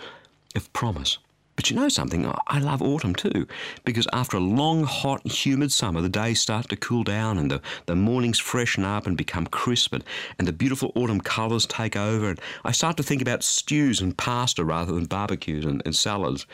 of 0.55 0.73
promise. 0.73 1.19
But 1.57 1.71
you 1.71 1.75
know 1.75 1.89
something? 1.89 2.31
I 2.45 2.59
love 2.59 2.83
autumn 2.83 3.15
too, 3.15 3.47
because 3.83 4.07
after 4.13 4.37
a 4.37 4.39
long, 4.39 4.83
hot, 4.83 5.25
humid 5.25 5.71
summer, 5.71 6.01
the 6.01 6.07
days 6.07 6.39
start 6.39 6.69
to 6.69 6.77
cool 6.77 7.03
down 7.03 7.39
and 7.39 7.49
the, 7.49 7.61
the 7.87 7.95
mornings 7.95 8.37
freshen 8.37 8.85
up 8.85 9.07
and 9.07 9.17
become 9.17 9.47
crisp, 9.47 9.91
and, 9.91 10.03
and 10.37 10.47
the 10.47 10.53
beautiful 10.53 10.91
autumn 10.93 11.19
colours 11.19 11.65
take 11.65 11.97
over. 11.97 12.29
And 12.29 12.39
I 12.63 12.71
start 12.71 12.95
to 12.97 13.03
think 13.03 13.23
about 13.23 13.43
stews 13.43 13.99
and 13.99 14.15
pasta 14.15 14.63
rather 14.63 14.93
than 14.93 15.05
barbecues 15.05 15.65
and, 15.65 15.81
and 15.83 15.95
salads. 15.95 16.45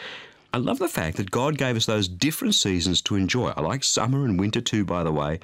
I 0.54 0.58
love 0.58 0.80
the 0.80 0.88
fact 0.88 1.18
that 1.18 1.32
God 1.32 1.58
gave 1.58 1.76
us 1.76 1.86
those 1.86 2.08
different 2.08 2.56
seasons 2.56 3.02
to 3.02 3.16
enjoy. 3.16 3.50
I 3.50 3.62
like 3.62 3.84
summer 3.84 4.24
and 4.24 4.40
winter 4.40 4.62
too, 4.62 4.86
by 4.86 5.04
the 5.04 5.12
way, 5.12 5.42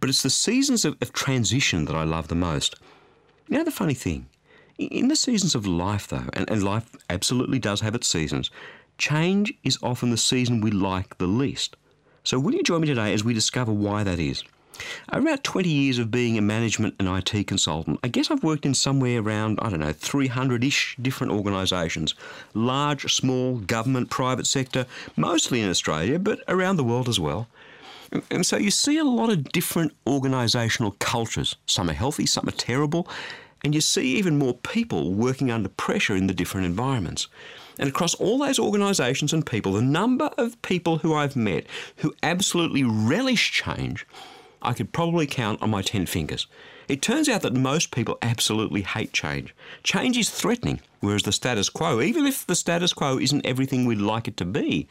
but 0.00 0.08
it's 0.08 0.22
the 0.22 0.30
seasons 0.30 0.86
of, 0.86 0.96
of 1.02 1.12
transition 1.12 1.84
that 1.84 1.96
I 1.96 2.04
love 2.04 2.28
the 2.28 2.34
most. 2.34 2.76
You 3.48 3.58
know, 3.58 3.64
the 3.64 3.70
funny 3.70 3.94
thing, 3.94 4.28
in 4.78 5.08
the 5.08 5.16
seasons 5.16 5.54
of 5.54 5.66
life, 5.66 6.08
though, 6.08 6.30
and, 6.32 6.48
and 6.50 6.62
life 6.62 6.96
absolutely 7.10 7.58
does 7.58 7.82
have 7.82 7.94
its 7.94 8.08
seasons, 8.08 8.50
change 8.98 9.52
is 9.62 9.78
often 9.82 10.10
the 10.10 10.16
season 10.16 10.60
we 10.60 10.70
like 10.70 11.18
the 11.18 11.26
least. 11.26 11.76
So, 12.22 12.38
will 12.38 12.54
you 12.54 12.62
join 12.62 12.80
me 12.80 12.86
today 12.86 13.12
as 13.12 13.24
we 13.24 13.34
discover 13.34 13.72
why 13.72 14.02
that 14.02 14.18
is? 14.18 14.42
Over 15.12 15.28
about 15.28 15.44
20 15.44 15.68
years 15.68 15.98
of 15.98 16.10
being 16.10 16.36
a 16.36 16.42
management 16.42 16.96
and 16.98 17.08
IT 17.08 17.46
consultant, 17.46 18.00
I 18.02 18.08
guess 18.08 18.30
I've 18.30 18.42
worked 18.42 18.66
in 18.66 18.74
somewhere 18.74 19.20
around, 19.20 19.58
I 19.62 19.70
don't 19.70 19.80
know, 19.80 19.92
300 19.92 20.64
ish 20.64 20.96
different 21.00 21.32
organisations 21.32 22.14
large, 22.54 23.12
small, 23.14 23.58
government, 23.58 24.10
private 24.10 24.46
sector, 24.46 24.86
mostly 25.16 25.60
in 25.60 25.68
Australia, 25.68 26.18
but 26.18 26.40
around 26.48 26.76
the 26.76 26.84
world 26.84 27.08
as 27.08 27.20
well. 27.20 27.46
And 28.30 28.46
so 28.46 28.56
you 28.56 28.70
see 28.70 28.98
a 28.98 29.04
lot 29.04 29.30
of 29.30 29.50
different 29.50 29.92
organisational 30.06 30.98
cultures. 30.98 31.56
Some 31.66 31.90
are 31.90 31.94
healthy, 31.94 32.26
some 32.26 32.48
are 32.48 32.52
terrible, 32.52 33.08
and 33.64 33.74
you 33.74 33.80
see 33.80 34.16
even 34.16 34.38
more 34.38 34.54
people 34.54 35.14
working 35.14 35.50
under 35.50 35.70
pressure 35.70 36.14
in 36.14 36.26
the 36.26 36.34
different 36.34 36.66
environments. 36.66 37.26
And 37.78 37.88
across 37.88 38.14
all 38.14 38.38
those 38.38 38.58
organisations 38.58 39.32
and 39.32 39.44
people, 39.44 39.72
the 39.72 39.82
number 39.82 40.30
of 40.38 40.60
people 40.62 40.98
who 40.98 41.14
I've 41.14 41.34
met 41.34 41.66
who 41.96 42.14
absolutely 42.22 42.84
relish 42.84 43.50
change, 43.50 44.06
I 44.62 44.74
could 44.74 44.92
probably 44.92 45.26
count 45.26 45.62
on 45.62 45.70
my 45.70 45.82
10 45.82 46.06
fingers. 46.06 46.46
It 46.86 47.00
turns 47.00 47.28
out 47.28 47.42
that 47.42 47.54
most 47.54 47.90
people 47.90 48.18
absolutely 48.20 48.82
hate 48.82 49.12
change. 49.12 49.54
Change 49.82 50.18
is 50.18 50.28
threatening, 50.28 50.80
whereas 51.00 51.22
the 51.22 51.32
status 51.32 51.70
quo, 51.70 52.02
even 52.02 52.26
if 52.26 52.46
the 52.46 52.54
status 52.54 52.92
quo 52.92 53.18
isn't 53.18 53.46
everything 53.46 53.86
we'd 53.86 53.98
like 53.98 54.28
it 54.28 54.36
to 54.36 54.44
be, 54.44 54.86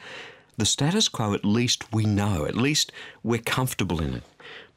the 0.57 0.65
status 0.65 1.07
quo 1.07 1.33
at 1.33 1.45
least 1.45 1.93
we 1.93 2.05
know, 2.05 2.45
at 2.45 2.55
least 2.55 2.91
we're 3.23 3.39
comfortable 3.39 4.01
in 4.01 4.15
it. 4.15 4.23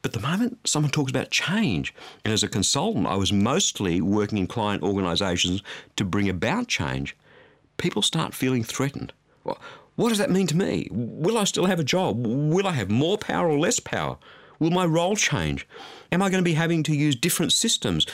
But 0.01 0.13
the 0.13 0.19
moment 0.19 0.59
someone 0.67 0.91
talks 0.91 1.09
about 1.09 1.31
change, 1.31 1.93
and 2.23 2.33
as 2.33 2.43
a 2.43 2.47
consultant, 2.47 3.07
I 3.07 3.15
was 3.15 3.33
mostly 3.33 3.99
working 3.99 4.37
in 4.37 4.47
client 4.47 4.83
organisations 4.83 5.63
to 5.95 6.05
bring 6.05 6.29
about 6.29 6.67
change, 6.67 7.15
people 7.77 8.01
start 8.01 8.33
feeling 8.33 8.63
threatened. 8.63 9.13
Well, 9.43 9.59
what 9.95 10.09
does 10.09 10.19
that 10.19 10.29
mean 10.29 10.47
to 10.47 10.57
me? 10.57 10.87
Will 10.91 11.37
I 11.37 11.43
still 11.45 11.65
have 11.65 11.79
a 11.79 11.83
job? 11.83 12.25
Will 12.25 12.67
I 12.67 12.73
have 12.73 12.89
more 12.91 13.17
power 13.17 13.49
or 13.49 13.57
less 13.57 13.79
power? 13.79 14.17
Will 14.59 14.71
my 14.71 14.85
role 14.85 15.15
change? 15.15 15.67
Am 16.11 16.21
I 16.21 16.29
going 16.29 16.43
to 16.43 16.49
be 16.49 16.53
having 16.53 16.83
to 16.83 16.95
use 16.95 17.15
different 17.15 17.51
systems? 17.51 18.05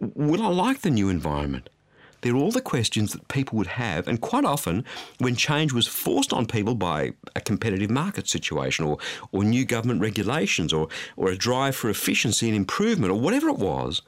Will 0.00 0.42
I 0.42 0.48
like 0.48 0.80
the 0.80 0.90
new 0.90 1.08
environment? 1.08 1.70
They're 2.20 2.36
all 2.36 2.50
the 2.50 2.60
questions 2.60 3.12
that 3.12 3.28
people 3.28 3.56
would 3.58 3.68
have, 3.68 4.08
and 4.08 4.20
quite 4.20 4.44
often, 4.44 4.84
when 5.18 5.36
change 5.36 5.72
was 5.72 5.86
forced 5.86 6.32
on 6.32 6.46
people 6.46 6.74
by 6.74 7.12
a 7.36 7.40
competitive 7.40 7.90
market 7.90 8.28
situation 8.28 8.84
or, 8.84 8.98
or 9.30 9.44
new 9.44 9.64
government 9.64 10.00
regulations 10.00 10.72
or, 10.72 10.88
or 11.16 11.30
a 11.30 11.36
drive 11.36 11.76
for 11.76 11.88
efficiency 11.88 12.48
and 12.48 12.56
improvement 12.56 13.12
or 13.12 13.20
whatever 13.20 13.48
it 13.48 13.58
was, 13.58 14.02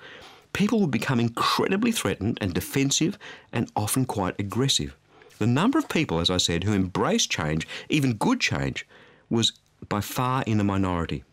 people 0.53 0.81
would 0.81 0.91
become 0.91 1.21
incredibly 1.21 1.93
threatened 1.93 2.39
and 2.41 2.53
defensive 2.53 3.17
and 3.53 3.71
often 3.77 4.05
quite 4.05 4.35
aggressive. 4.39 4.97
The 5.39 5.47
number 5.47 5.79
of 5.79 5.89
people, 5.89 6.21
as 6.21 6.31
I 6.31 6.37
said, 6.37 6.65
who 6.65 6.75
embraced 6.75 7.31
change, 7.31 7.67
even 7.89 8.15
good 8.15 8.41
change, 8.41 8.87
was 9.31 9.53
by 9.89 10.01
far 10.01 10.43
in 10.47 10.59
the 10.59 10.65
minority. 10.65 11.25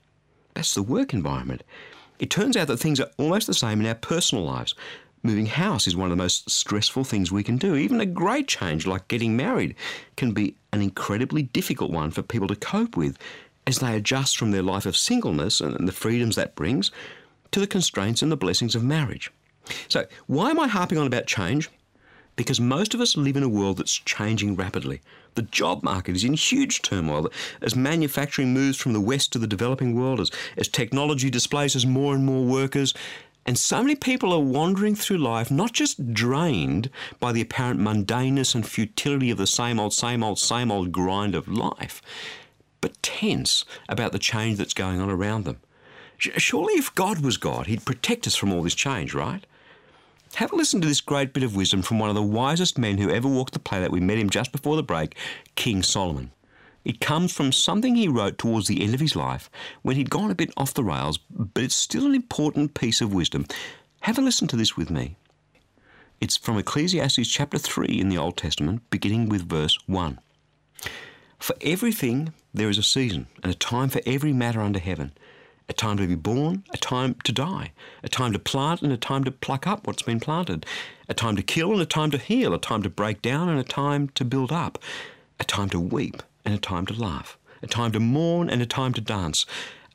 That's 0.53 0.73
the 0.73 0.83
work 0.83 1.13
environment. 1.13 1.63
It 2.19 2.29
turns 2.29 2.55
out 2.57 2.67
that 2.67 2.77
things 2.77 2.99
are 2.99 3.11
almost 3.17 3.47
the 3.47 3.53
same 3.53 3.79
in 3.81 3.85
our 3.85 3.95
personal 3.95 4.43
lives. 4.43 4.75
Moving 5.27 5.47
house 5.47 5.87
is 5.87 5.95
one 5.97 6.09
of 6.09 6.17
the 6.17 6.23
most 6.23 6.49
stressful 6.49 7.03
things 7.03 7.33
we 7.33 7.43
can 7.43 7.57
do. 7.57 7.75
Even 7.75 7.99
a 7.99 8.05
great 8.05 8.47
change 8.47 8.87
like 8.87 9.09
getting 9.09 9.35
married 9.35 9.75
can 10.15 10.31
be 10.31 10.55
an 10.71 10.81
incredibly 10.81 11.43
difficult 11.43 11.91
one 11.91 12.11
for 12.11 12.21
people 12.21 12.47
to 12.47 12.55
cope 12.55 12.95
with 12.95 13.17
as 13.67 13.79
they 13.79 13.93
adjust 13.93 14.37
from 14.37 14.51
their 14.51 14.61
life 14.61 14.85
of 14.85 14.95
singleness 14.95 15.59
and 15.59 15.85
the 15.85 15.91
freedoms 15.91 16.37
that 16.37 16.55
brings 16.55 16.91
to 17.51 17.59
the 17.59 17.67
constraints 17.67 18.21
and 18.21 18.31
the 18.31 18.37
blessings 18.37 18.73
of 18.73 18.85
marriage. 18.85 19.29
So, 19.89 20.05
why 20.27 20.49
am 20.49 20.61
I 20.61 20.69
harping 20.69 20.97
on 20.97 21.07
about 21.07 21.27
change? 21.27 21.69
Because 22.37 22.61
most 22.61 22.93
of 22.93 23.01
us 23.01 23.17
live 23.17 23.35
in 23.35 23.43
a 23.43 23.49
world 23.49 23.79
that's 23.79 23.91
changing 23.91 24.55
rapidly. 24.55 25.01
The 25.35 25.41
job 25.41 25.83
market 25.83 26.15
is 26.15 26.23
in 26.23 26.35
huge 26.35 26.83
turmoil 26.83 27.29
as 27.61 27.75
manufacturing 27.75 28.53
moves 28.53 28.77
from 28.77 28.93
the 28.93 29.01
West 29.01 29.33
to 29.33 29.39
the 29.39 29.45
developing 29.45 29.93
world, 29.93 30.21
as, 30.21 30.31
as 30.55 30.69
technology 30.69 31.29
displaces 31.29 31.85
more 31.85 32.15
and 32.15 32.25
more 32.25 32.45
workers, 32.45 32.93
and 33.47 33.57
so 33.57 33.81
many 33.81 33.95
people 33.95 34.33
are 34.33 34.41
wandering 34.41 34.93
through 34.93 35.19
life 35.19 35.49
not 35.49 35.71
just 35.71 36.13
drained 36.13 36.89
by 37.19 37.31
the 37.31 37.39
apparent 37.39 37.79
mundaneness 37.79 38.53
and 38.53 38.67
futility 38.67 39.31
of 39.31 39.37
the 39.37 39.47
same 39.47 39.79
old, 39.79 39.93
same 39.93 40.21
old, 40.21 40.37
same 40.37 40.69
old 40.69 40.91
grind 40.91 41.33
of 41.33 41.47
life, 41.47 42.01
but 42.81 43.01
tense 43.01 43.63
about 43.87 44.11
the 44.11 44.19
change 44.19 44.57
that's 44.57 44.73
going 44.73 44.99
on 44.99 45.09
around 45.09 45.45
them. 45.45 45.61
Surely, 46.17 46.73
if 46.73 46.93
God 46.93 47.19
was 47.19 47.37
God, 47.37 47.67
He'd 47.67 47.85
protect 47.85 48.27
us 48.27 48.35
from 48.35 48.51
all 48.51 48.63
this 48.63 48.75
change, 48.75 49.13
right? 49.13 49.45
Have 50.35 50.51
a 50.51 50.55
listen 50.55 50.81
to 50.81 50.87
this 50.87 50.99
great 50.99 51.31
bit 51.31 51.43
of 51.43 51.55
wisdom 51.55 51.81
from 51.81 51.99
one 51.99 52.09
of 52.09 52.15
the 52.15 52.21
wisest 52.21 52.77
men 52.77 52.97
who 52.97 53.09
ever 53.09 53.29
walked 53.29 53.53
the 53.53 53.59
planet. 53.59 53.91
We 53.91 54.01
met 54.01 54.17
him 54.17 54.29
just 54.29 54.51
before 54.51 54.75
the 54.75 54.83
break, 54.83 55.15
King 55.55 55.83
Solomon. 55.83 56.31
It 56.87 57.01
comes 57.01 57.33
from 57.33 57.51
something 57.51 57.95
he 57.95 58.07
wrote 58.07 58.37
towards 58.37 58.69
the 58.69 58.81
end 58.81 58.93
of 58.93 59.01
his 59.01 59.13
life 59.13 59.49
when 59.81 59.97
he'd 59.97 60.09
gone 60.09 60.31
a 60.31 60.35
bit 60.35 60.53
off 60.55 60.73
the 60.73 60.85
rails, 60.85 61.17
but 61.29 61.61
it's 61.61 61.75
still 61.75 62.05
an 62.05 62.15
important 62.15 62.75
piece 62.75 63.01
of 63.01 63.13
wisdom. 63.13 63.45
Have 64.03 64.17
a 64.17 64.21
listen 64.21 64.47
to 64.47 64.55
this 64.55 64.77
with 64.77 64.89
me. 64.89 65.17
It's 66.21 66.37
from 66.37 66.57
Ecclesiastes 66.57 67.27
chapter 67.27 67.57
3 67.57 67.87
in 67.87 68.07
the 68.07 68.17
Old 68.17 68.37
Testament, 68.37 68.89
beginning 68.89 69.27
with 69.27 69.49
verse 69.49 69.77
1. 69.87 70.17
For 71.37 71.57
everything 71.59 72.31
there 72.53 72.69
is 72.69 72.77
a 72.77 72.83
season, 72.83 73.27
and 73.43 73.51
a 73.51 73.55
time 73.55 73.89
for 73.89 73.99
every 74.05 74.31
matter 74.31 74.61
under 74.61 74.79
heaven 74.79 75.11
a 75.67 75.73
time 75.73 75.97
to 75.97 76.07
be 76.07 76.15
born, 76.15 76.63
a 76.71 76.77
time 76.77 77.15
to 77.25 77.33
die, 77.33 77.73
a 78.01 78.07
time 78.07 78.31
to 78.31 78.39
plant 78.39 78.81
and 78.81 78.93
a 78.93 78.97
time 78.97 79.25
to 79.25 79.31
pluck 79.31 79.67
up 79.67 79.85
what's 79.85 80.03
been 80.03 80.21
planted, 80.21 80.65
a 81.09 81.13
time 81.13 81.35
to 81.35 81.43
kill 81.43 81.73
and 81.73 81.81
a 81.81 81.85
time 81.85 82.11
to 82.11 82.17
heal, 82.17 82.53
a 82.53 82.57
time 82.57 82.81
to 82.81 82.89
break 82.89 83.21
down 83.21 83.49
and 83.49 83.59
a 83.59 83.63
time 83.65 84.07
to 84.15 84.23
build 84.23 84.53
up, 84.53 84.79
a 85.37 85.43
time 85.43 85.67
to 85.67 85.81
weep 85.81 86.23
and 86.47 86.55
a 86.55 86.57
time 86.57 86.85
to 86.85 86.93
laugh, 86.93 87.37
a 87.61 87.67
time 87.67 87.91
to 87.91 87.99
mourn 87.99 88.49
and 88.49 88.61
a 88.61 88.65
time 88.65 88.93
to 88.93 89.01
dance, 89.01 89.45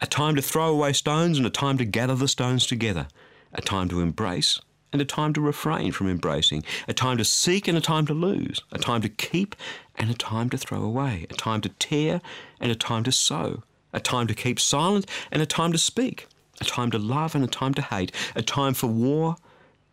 a 0.02 0.06
time 0.06 0.36
to 0.36 0.42
throw 0.42 0.68
away 0.68 0.92
stones 0.92 1.38
and 1.38 1.46
a 1.46 1.50
time 1.50 1.78
to 1.78 1.84
gather 1.86 2.14
the 2.14 2.28
stones 2.28 2.66
together, 2.66 3.08
a 3.54 3.62
time 3.62 3.88
to 3.88 4.00
embrace 4.00 4.60
and 4.92 5.00
a 5.00 5.06
time 5.06 5.32
to 5.32 5.40
refrain 5.40 5.92
from 5.92 6.10
embracing, 6.10 6.62
a 6.86 6.92
time 6.92 7.16
to 7.16 7.24
seek 7.24 7.68
and 7.68 7.78
a 7.78 7.80
time 7.80 8.04
to 8.04 8.12
lose, 8.12 8.60
a 8.70 8.76
time 8.76 9.00
to 9.00 9.08
keep 9.08 9.56
and 9.96 10.10
a 10.10 10.14
time 10.14 10.50
to 10.50 10.58
throw 10.58 10.82
away, 10.82 11.26
a 11.30 11.32
time 11.32 11.62
to 11.62 11.70
tear 11.70 12.20
and 12.60 12.70
a 12.70 12.74
time 12.74 13.02
to 13.02 13.12
sow, 13.12 13.62
a 13.94 13.98
time 13.98 14.26
to 14.26 14.34
keep 14.34 14.60
silent 14.60 15.06
and 15.30 15.40
a 15.40 15.46
time 15.46 15.72
to 15.72 15.78
speak, 15.78 16.26
a 16.60 16.64
time 16.64 16.90
to 16.90 16.98
love 16.98 17.34
and 17.34 17.42
a 17.42 17.48
time 17.48 17.72
to 17.72 17.80
hate, 17.80 18.12
a 18.36 18.42
time 18.42 18.74
for 18.74 18.88
war 18.88 19.36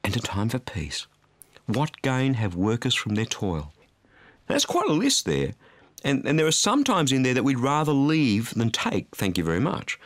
and 0.04 0.14
a 0.18 0.20
time 0.20 0.50
for 0.50 0.60
peace. 0.60 1.08
What 1.68 2.02
gain 2.02 2.34
have 2.34 2.54
workers 2.54 2.96
from 2.96 3.16
their 3.16 3.24
toil? 3.24 3.72
That's 4.48 4.66
quite 4.66 4.90
a 4.90 4.94
list 4.94 5.24
there. 5.24 5.54
And, 6.04 6.26
and 6.26 6.40
there 6.40 6.48
are 6.48 6.52
some 6.52 6.84
times 6.84 7.12
in 7.12 7.24
there 7.24 7.34
that 7.34 7.44
we'd 7.44 7.60
rather 7.60 7.92
leave 7.92 8.54
than 8.54 8.70
take, 8.70 9.16
thank 9.16 9.38
you 9.38 9.44
very 9.44 9.60
much. 9.60 10.00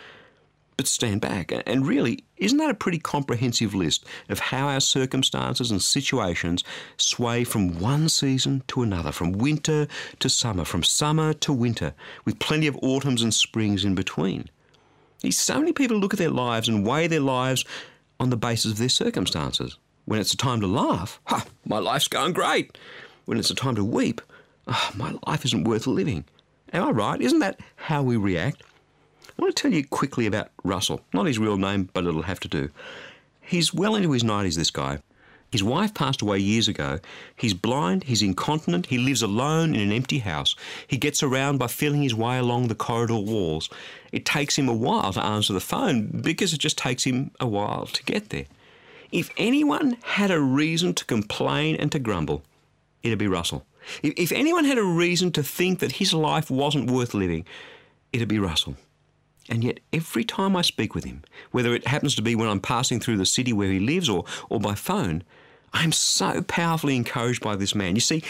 But 0.75 0.87
stand 0.87 1.21
back. 1.21 1.51
And 1.67 1.85
really, 1.85 2.23
isn't 2.37 2.57
that 2.57 2.71
a 2.71 2.73
pretty 2.73 2.97
comprehensive 2.97 3.75
list 3.75 4.05
of 4.27 4.39
how 4.39 4.67
our 4.67 4.79
circumstances 4.79 5.69
and 5.69 5.79
situations 5.79 6.63
sway 6.97 7.43
from 7.43 7.79
one 7.79 8.09
season 8.09 8.63
to 8.69 8.81
another, 8.81 9.11
from 9.11 9.33
winter 9.33 9.87
to 10.17 10.29
summer, 10.29 10.65
from 10.65 10.81
summer 10.81 11.33
to 11.33 11.53
winter, 11.53 11.93
with 12.25 12.39
plenty 12.39 12.65
of 12.65 12.77
autumns 12.81 13.21
and 13.21 13.35
springs 13.35 13.85
in 13.85 13.93
between? 13.93 14.49
So 15.29 15.59
many 15.59 15.73
people 15.73 15.97
look 15.97 16.13
at 16.13 16.19
their 16.19 16.31
lives 16.31 16.67
and 16.67 16.85
weigh 16.85 17.05
their 17.05 17.19
lives 17.19 17.63
on 18.19 18.31
the 18.31 18.35
basis 18.35 18.71
of 18.71 18.77
their 18.79 18.89
circumstances. 18.89 19.77
When 20.05 20.19
it's 20.19 20.33
a 20.33 20.37
time 20.37 20.59
to 20.61 20.67
laugh, 20.67 21.21
ha, 21.27 21.45
my 21.65 21.77
life's 21.77 22.07
going 22.07 22.33
great. 22.33 22.77
When 23.25 23.37
it's 23.37 23.51
a 23.51 23.55
time 23.55 23.75
to 23.75 23.85
weep, 23.85 24.21
oh, 24.67 24.91
my 24.95 25.15
life 25.27 25.45
isn't 25.45 25.65
worth 25.65 25.87
living. 25.87 26.25
Am 26.71 26.83
I 26.83 26.91
right? 26.91 27.21
Isn't 27.21 27.39
that 27.39 27.59
how 27.75 28.01
we 28.01 28.17
react? 28.17 28.63
I 29.27 29.41
want 29.41 29.55
to 29.55 29.61
tell 29.61 29.73
you 29.73 29.85
quickly 29.85 30.25
about 30.25 30.49
Russell. 30.63 31.01
Not 31.13 31.25
his 31.25 31.39
real 31.39 31.57
name, 31.57 31.89
but 31.93 32.05
it'll 32.05 32.23
have 32.23 32.39
to 32.41 32.47
do. 32.47 32.69
He's 33.41 33.73
well 33.73 33.95
into 33.95 34.11
his 34.11 34.23
90s, 34.23 34.55
this 34.55 34.71
guy. 34.71 34.99
His 35.51 35.63
wife 35.63 35.93
passed 35.93 36.23
away 36.23 36.39
years 36.39 36.67
ago. 36.67 36.99
He's 37.35 37.53
blind, 37.53 38.05
he's 38.05 38.23
incontinent, 38.23 38.87
he 38.87 38.97
lives 38.97 39.21
alone 39.21 39.75
in 39.75 39.81
an 39.81 39.91
empty 39.91 40.17
house. 40.17 40.55
He 40.87 40.97
gets 40.97 41.21
around 41.21 41.59
by 41.59 41.67
feeling 41.67 42.01
his 42.01 42.15
way 42.15 42.39
along 42.39 42.67
the 42.67 42.75
corridor 42.75 43.17
walls. 43.17 43.69
It 44.11 44.25
takes 44.25 44.57
him 44.57 44.67
a 44.67 44.73
while 44.73 45.13
to 45.13 45.23
answer 45.23 45.53
the 45.53 45.59
phone 45.59 46.07
because 46.07 46.53
it 46.53 46.59
just 46.59 46.79
takes 46.79 47.03
him 47.03 47.29
a 47.39 47.45
while 47.45 47.85
to 47.85 48.03
get 48.03 48.29
there. 48.29 48.45
If 49.11 49.29
anyone 49.37 49.97
had 50.01 50.31
a 50.31 50.39
reason 50.41 50.95
to 50.95 51.05
complain 51.05 51.75
and 51.75 51.91
to 51.91 51.99
grumble, 51.99 52.41
it'd 53.03 53.19
be 53.19 53.27
Russell. 53.27 53.63
If, 54.01 54.31
anyone 54.31 54.65
had 54.65 54.77
a 54.77 54.83
reason 54.83 55.31
to 55.33 55.43
think 55.43 55.79
that 55.79 55.93
his 55.93 56.13
life 56.13 56.49
wasn't 56.49 56.89
worth 56.89 57.13
living, 57.13 57.45
it'd 58.11 58.27
be 58.27 58.39
Russell. 58.39 58.75
And 59.49 59.63
yet, 59.63 59.79
every 59.91 60.23
time 60.23 60.55
I 60.55 60.61
speak 60.61 60.95
with 60.95 61.03
him, 61.03 61.23
whether 61.51 61.73
it 61.75 61.87
happens 61.87 62.15
to 62.15 62.21
be 62.21 62.35
when 62.35 62.47
I'm 62.47 62.61
passing 62.61 62.99
through 62.99 63.17
the 63.17 63.25
city 63.25 63.51
where 63.51 63.71
he 63.71 63.79
lives 63.79 64.07
or, 64.07 64.23
or 64.49 64.59
by 64.59 64.75
phone, 64.75 65.23
I'm 65.73 65.91
so 65.91 66.41
powerfully 66.43 66.95
encouraged 66.95 67.43
by 67.43 67.55
this 67.55 67.75
man. 67.75 67.95
You 67.95 68.01
see, 68.01 68.23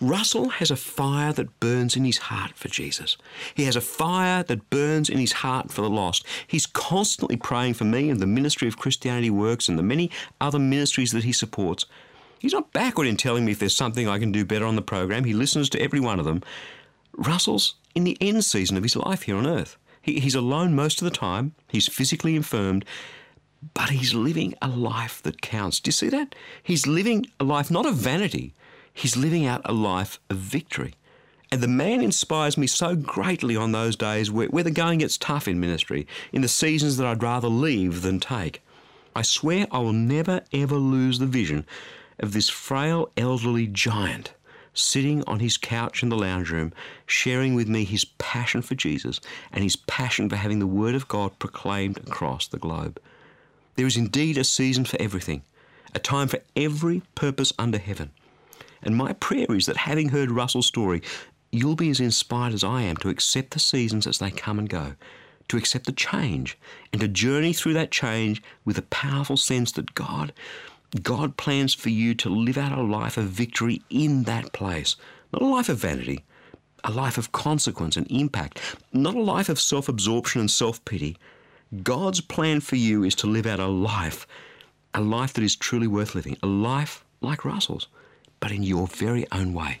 Russell 0.00 0.48
has 0.48 0.70
a 0.70 0.76
fire 0.76 1.32
that 1.32 1.58
burns 1.58 1.96
in 1.96 2.04
his 2.04 2.18
heart 2.18 2.52
for 2.54 2.68
Jesus. 2.68 3.16
He 3.54 3.64
has 3.64 3.74
a 3.74 3.80
fire 3.80 4.44
that 4.44 4.70
burns 4.70 5.08
in 5.08 5.18
his 5.18 5.32
heart 5.32 5.72
for 5.72 5.82
the 5.82 5.90
lost. 5.90 6.24
He's 6.46 6.66
constantly 6.66 7.36
praying 7.36 7.74
for 7.74 7.84
me 7.84 8.08
and 8.08 8.20
the 8.20 8.26
ministry 8.26 8.68
of 8.68 8.78
Christianity 8.78 9.30
Works 9.30 9.68
and 9.68 9.76
the 9.76 9.82
many 9.82 10.10
other 10.40 10.60
ministries 10.60 11.10
that 11.12 11.24
he 11.24 11.32
supports. 11.32 11.84
He's 12.38 12.52
not 12.52 12.72
backward 12.72 13.06
in 13.06 13.16
telling 13.16 13.44
me 13.44 13.52
if 13.52 13.58
there's 13.58 13.74
something 13.74 14.08
I 14.08 14.18
can 14.18 14.32
do 14.32 14.44
better 14.44 14.64
on 14.66 14.76
the 14.76 14.82
program. 14.82 15.24
He 15.24 15.34
listens 15.34 15.68
to 15.70 15.80
every 15.80 16.00
one 16.00 16.18
of 16.18 16.24
them. 16.24 16.42
Russell's 17.16 17.74
in 17.94 18.04
the 18.04 18.16
end 18.20 18.44
season 18.44 18.76
of 18.76 18.84
his 18.84 18.96
life 18.96 19.22
here 19.22 19.36
on 19.36 19.46
earth. 19.46 19.76
He, 20.00 20.20
he's 20.20 20.34
alone 20.34 20.74
most 20.74 21.02
of 21.02 21.04
the 21.04 21.16
time, 21.16 21.54
he's 21.68 21.88
physically 21.88 22.36
infirmed, 22.36 22.84
but 23.74 23.90
he's 23.90 24.14
living 24.14 24.54
a 24.62 24.68
life 24.68 25.20
that 25.22 25.42
counts. 25.42 25.80
Do 25.80 25.88
you 25.88 25.92
see 25.92 26.08
that? 26.10 26.34
He's 26.62 26.86
living 26.86 27.26
a 27.40 27.44
life 27.44 27.70
not 27.70 27.86
of 27.86 27.96
vanity, 27.96 28.54
he's 28.94 29.16
living 29.16 29.46
out 29.46 29.62
a 29.64 29.72
life 29.72 30.20
of 30.30 30.36
victory. 30.36 30.94
And 31.50 31.62
the 31.62 31.68
man 31.68 32.02
inspires 32.02 32.58
me 32.58 32.66
so 32.66 32.94
greatly 32.94 33.56
on 33.56 33.72
those 33.72 33.96
days 33.96 34.30
where, 34.30 34.48
where 34.48 34.64
the 34.64 34.70
going 34.70 34.98
gets 34.98 35.16
tough 35.16 35.48
in 35.48 35.58
ministry, 35.58 36.06
in 36.30 36.42
the 36.42 36.48
seasons 36.48 36.98
that 36.98 37.06
I'd 37.06 37.22
rather 37.22 37.48
leave 37.48 38.02
than 38.02 38.20
take. 38.20 38.62
I 39.16 39.22
swear 39.22 39.66
I 39.72 39.78
will 39.78 39.94
never 39.94 40.42
ever 40.52 40.76
lose 40.76 41.18
the 41.18 41.26
vision 41.26 41.66
of 42.18 42.32
this 42.32 42.48
frail 42.48 43.10
elderly 43.16 43.66
giant 43.66 44.32
sitting 44.78 45.24
on 45.26 45.40
his 45.40 45.56
couch 45.56 46.02
in 46.02 46.08
the 46.08 46.16
lounge 46.16 46.50
room, 46.50 46.72
sharing 47.06 47.54
with 47.54 47.68
me 47.68 47.84
his 47.84 48.04
passion 48.04 48.62
for 48.62 48.74
Jesus 48.74 49.20
and 49.52 49.64
his 49.64 49.76
passion 49.76 50.28
for 50.28 50.36
having 50.36 50.60
the 50.60 50.66
Word 50.66 50.94
of 50.94 51.08
God 51.08 51.38
proclaimed 51.38 51.98
across 51.98 52.46
the 52.46 52.58
globe. 52.58 53.00
There 53.74 53.86
is 53.86 53.96
indeed 53.96 54.38
a 54.38 54.44
season 54.44 54.84
for 54.84 55.00
everything, 55.00 55.42
a 55.94 55.98
time 55.98 56.28
for 56.28 56.40
every 56.54 57.02
purpose 57.14 57.52
under 57.58 57.78
heaven. 57.78 58.10
And 58.82 58.96
my 58.96 59.12
prayer 59.14 59.46
is 59.50 59.66
that 59.66 59.76
having 59.76 60.10
heard 60.10 60.30
Russell's 60.30 60.66
story, 60.66 61.02
you'll 61.50 61.76
be 61.76 61.90
as 61.90 62.00
inspired 62.00 62.54
as 62.54 62.64
I 62.64 62.82
am 62.82 62.96
to 62.98 63.08
accept 63.08 63.52
the 63.52 63.58
seasons 63.58 64.06
as 64.06 64.18
they 64.18 64.30
come 64.30 64.58
and 64.58 64.68
go, 64.68 64.94
to 65.48 65.56
accept 65.56 65.86
the 65.86 65.92
change, 65.92 66.56
and 66.92 67.00
to 67.00 67.08
journey 67.08 67.52
through 67.52 67.72
that 67.74 67.90
change 67.90 68.42
with 68.64 68.78
a 68.78 68.82
powerful 68.82 69.36
sense 69.36 69.72
that 69.72 69.94
God, 69.94 70.32
God 71.02 71.36
plans 71.36 71.74
for 71.74 71.90
you 71.90 72.14
to 72.14 72.28
live 72.28 72.58
out 72.58 72.76
a 72.76 72.82
life 72.82 73.16
of 73.16 73.24
victory 73.24 73.82
in 73.90 74.24
that 74.24 74.52
place, 74.52 74.96
not 75.32 75.42
a 75.42 75.46
life 75.46 75.68
of 75.68 75.78
vanity, 75.78 76.24
a 76.84 76.90
life 76.90 77.18
of 77.18 77.32
consequence 77.32 77.96
and 77.96 78.10
impact, 78.10 78.60
not 78.92 79.14
a 79.14 79.20
life 79.20 79.48
of 79.48 79.60
self 79.60 79.88
absorption 79.88 80.40
and 80.40 80.50
self 80.50 80.82
pity. 80.84 81.16
God's 81.82 82.20
plan 82.20 82.60
for 82.60 82.76
you 82.76 83.04
is 83.04 83.14
to 83.16 83.26
live 83.26 83.46
out 83.46 83.60
a 83.60 83.66
life, 83.66 84.26
a 84.94 85.00
life 85.00 85.34
that 85.34 85.44
is 85.44 85.54
truly 85.54 85.86
worth 85.86 86.14
living, 86.14 86.38
a 86.42 86.46
life 86.46 87.04
like 87.20 87.44
Russell's 87.44 87.88
but 88.40 88.52
in 88.52 88.62
your 88.62 88.86
very 88.86 89.26
own 89.32 89.52
way. 89.54 89.78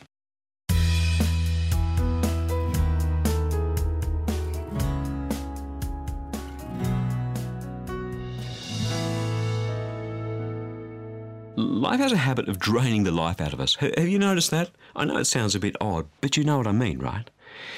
Life 11.68 12.00
has 12.00 12.12
a 12.12 12.16
habit 12.16 12.48
of 12.48 12.58
draining 12.58 13.04
the 13.04 13.10
life 13.10 13.42
out 13.42 13.52
of 13.52 13.60
us. 13.60 13.74
Have 13.74 14.08
you 14.08 14.18
noticed 14.18 14.50
that? 14.52 14.70
I 14.96 15.04
know 15.04 15.18
it 15.18 15.26
sounds 15.26 15.54
a 15.54 15.60
bit 15.60 15.76
odd, 15.82 16.06
but 16.22 16.34
you 16.34 16.42
know 16.42 16.56
what 16.56 16.66
I 16.66 16.72
mean, 16.72 16.98
right? 16.98 17.28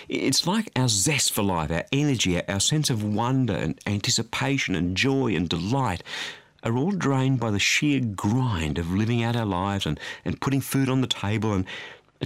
It's 0.08 0.46
like 0.46 0.70
our 0.76 0.86
zest 0.86 1.32
for 1.32 1.42
life, 1.42 1.72
our 1.72 1.84
energy, 1.90 2.40
our 2.48 2.60
sense 2.60 2.88
of 2.88 3.02
wonder 3.02 3.52
and 3.52 3.80
anticipation 3.86 4.76
and 4.76 4.96
joy 4.96 5.34
and 5.34 5.48
delight 5.48 6.04
are 6.62 6.76
all 6.76 6.92
drained 6.92 7.40
by 7.40 7.50
the 7.50 7.58
sheer 7.58 7.98
grind 7.98 8.78
of 8.78 8.92
living 8.92 9.24
out 9.24 9.34
our 9.34 9.44
lives 9.44 9.86
and, 9.86 9.98
and 10.24 10.40
putting 10.40 10.60
food 10.60 10.88
on 10.88 11.00
the 11.00 11.08
table 11.08 11.52
and, 11.52 11.66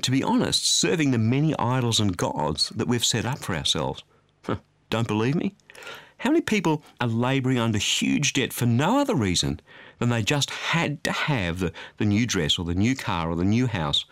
to 0.02 0.10
be 0.10 0.22
honest, 0.22 0.66
serving 0.66 1.12
the 1.12 1.18
many 1.18 1.58
idols 1.58 1.98
and 1.98 2.18
gods 2.18 2.68
that 2.76 2.88
we've 2.88 3.06
set 3.06 3.24
up 3.24 3.38
for 3.38 3.54
ourselves. 3.54 4.04
Don't 4.90 5.08
believe 5.08 5.34
me? 5.34 5.54
How 6.24 6.30
many 6.30 6.40
people 6.40 6.82
are 7.02 7.06
labouring 7.06 7.58
under 7.58 7.76
huge 7.76 8.32
debt 8.32 8.54
for 8.54 8.64
no 8.64 8.98
other 8.98 9.14
reason 9.14 9.60
than 9.98 10.08
they 10.08 10.22
just 10.22 10.48
had 10.48 11.04
to 11.04 11.12
have 11.12 11.58
the, 11.58 11.70
the 11.98 12.06
new 12.06 12.24
dress 12.24 12.58
or 12.58 12.64
the 12.64 12.74
new 12.74 12.96
car 12.96 13.30
or 13.30 13.36
the 13.36 13.44
new 13.44 13.66
house? 13.66 14.06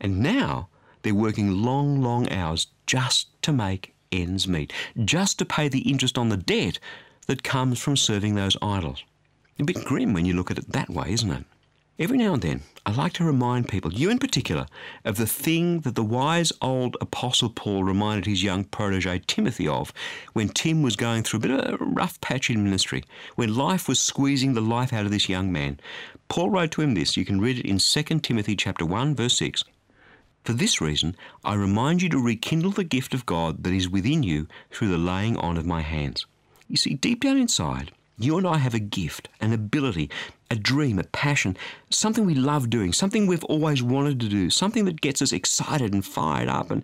And 0.00 0.20
now 0.20 0.70
they're 1.02 1.14
working 1.14 1.62
long, 1.62 2.00
long 2.00 2.32
hours 2.32 2.68
just 2.86 3.26
to 3.42 3.52
make 3.52 3.92
ends 4.10 4.48
meet, 4.48 4.72
just 5.04 5.38
to 5.40 5.44
pay 5.44 5.68
the 5.68 5.80
interest 5.80 6.16
on 6.16 6.30
the 6.30 6.38
debt 6.38 6.78
that 7.26 7.42
comes 7.42 7.78
from 7.78 7.94
serving 7.94 8.36
those 8.36 8.56
idols. 8.62 9.04
A 9.58 9.64
bit 9.64 9.84
grim 9.84 10.14
when 10.14 10.24
you 10.24 10.32
look 10.32 10.50
at 10.50 10.56
it 10.56 10.72
that 10.72 10.88
way, 10.88 11.12
isn't 11.12 11.30
it? 11.30 11.44
Every 12.00 12.16
now 12.16 12.32
and 12.32 12.40
then, 12.40 12.62
I 12.86 12.92
like 12.92 13.12
to 13.14 13.24
remind 13.24 13.68
people, 13.68 13.92
you 13.92 14.08
in 14.08 14.18
particular, 14.18 14.64
of 15.04 15.18
the 15.18 15.26
thing 15.26 15.80
that 15.80 15.96
the 15.96 16.02
wise 16.02 16.50
old 16.62 16.96
Apostle 16.98 17.50
Paul 17.50 17.84
reminded 17.84 18.24
his 18.24 18.42
young 18.42 18.64
protege 18.64 19.18
Timothy 19.26 19.68
of 19.68 19.92
when 20.32 20.48
Tim 20.48 20.82
was 20.82 20.96
going 20.96 21.24
through 21.24 21.36
a 21.36 21.40
bit 21.40 21.50
of 21.50 21.78
a 21.78 21.84
rough 21.84 22.18
patch 22.22 22.48
in 22.48 22.64
ministry, 22.64 23.04
when 23.34 23.54
life 23.54 23.86
was 23.86 24.00
squeezing 24.00 24.54
the 24.54 24.62
life 24.62 24.94
out 24.94 25.04
of 25.04 25.10
this 25.10 25.28
young 25.28 25.52
man. 25.52 25.78
Paul 26.30 26.48
wrote 26.48 26.70
to 26.70 26.80
him 26.80 26.94
this. 26.94 27.18
You 27.18 27.26
can 27.26 27.38
read 27.38 27.58
it 27.58 27.66
in 27.66 27.76
2 27.76 28.02
Timothy 28.20 28.56
chapter 28.56 28.86
1, 28.86 29.14
verse 29.14 29.36
6. 29.36 29.62
For 30.44 30.54
this 30.54 30.80
reason, 30.80 31.14
I 31.44 31.52
remind 31.52 32.00
you 32.00 32.08
to 32.08 32.18
rekindle 32.18 32.70
the 32.70 32.82
gift 32.82 33.12
of 33.12 33.26
God 33.26 33.62
that 33.62 33.74
is 33.74 33.90
within 33.90 34.22
you 34.22 34.48
through 34.70 34.88
the 34.88 34.96
laying 34.96 35.36
on 35.36 35.58
of 35.58 35.66
my 35.66 35.82
hands. 35.82 36.24
You 36.66 36.78
see, 36.78 36.94
deep 36.94 37.20
down 37.20 37.36
inside, 37.36 37.92
you 38.16 38.38
and 38.38 38.46
I 38.46 38.56
have 38.56 38.74
a 38.74 38.78
gift, 38.78 39.28
an 39.38 39.52
ability, 39.52 40.10
a 40.50 40.56
dream, 40.56 40.98
a 40.98 41.04
passion, 41.04 41.56
something 41.90 42.26
we 42.26 42.34
love 42.34 42.68
doing, 42.68 42.92
something 42.92 43.26
we've 43.26 43.44
always 43.44 43.82
wanted 43.82 44.18
to 44.20 44.28
do, 44.28 44.50
something 44.50 44.84
that 44.84 45.00
gets 45.00 45.22
us 45.22 45.32
excited 45.32 45.94
and 45.94 46.04
fired 46.04 46.48
up. 46.48 46.70
And 46.70 46.82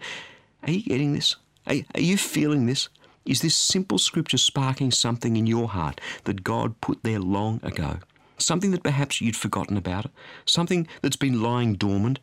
are 0.62 0.70
you 0.70 0.82
getting 0.82 1.14
this? 1.14 1.36
Are, 1.66 1.74
are 1.94 2.00
you 2.00 2.16
feeling 2.16 2.66
this? 2.66 2.88
Is 3.24 3.40
this 3.40 3.56
simple 3.56 3.98
scripture 3.98 4.38
sparking 4.38 4.92
something 4.92 5.36
in 5.36 5.48
your 5.48 5.68
heart 5.68 6.00
that 6.24 6.44
God 6.44 6.80
put 6.80 7.02
there 7.02 7.18
long 7.18 7.60
ago? 7.64 7.98
Something 8.38 8.70
that 8.70 8.84
perhaps 8.84 9.20
you'd 9.20 9.36
forgotten 9.36 9.76
about, 9.76 10.06
something 10.44 10.86
that's 11.02 11.16
been 11.16 11.42
lying 11.42 11.74
dormant. 11.74 12.20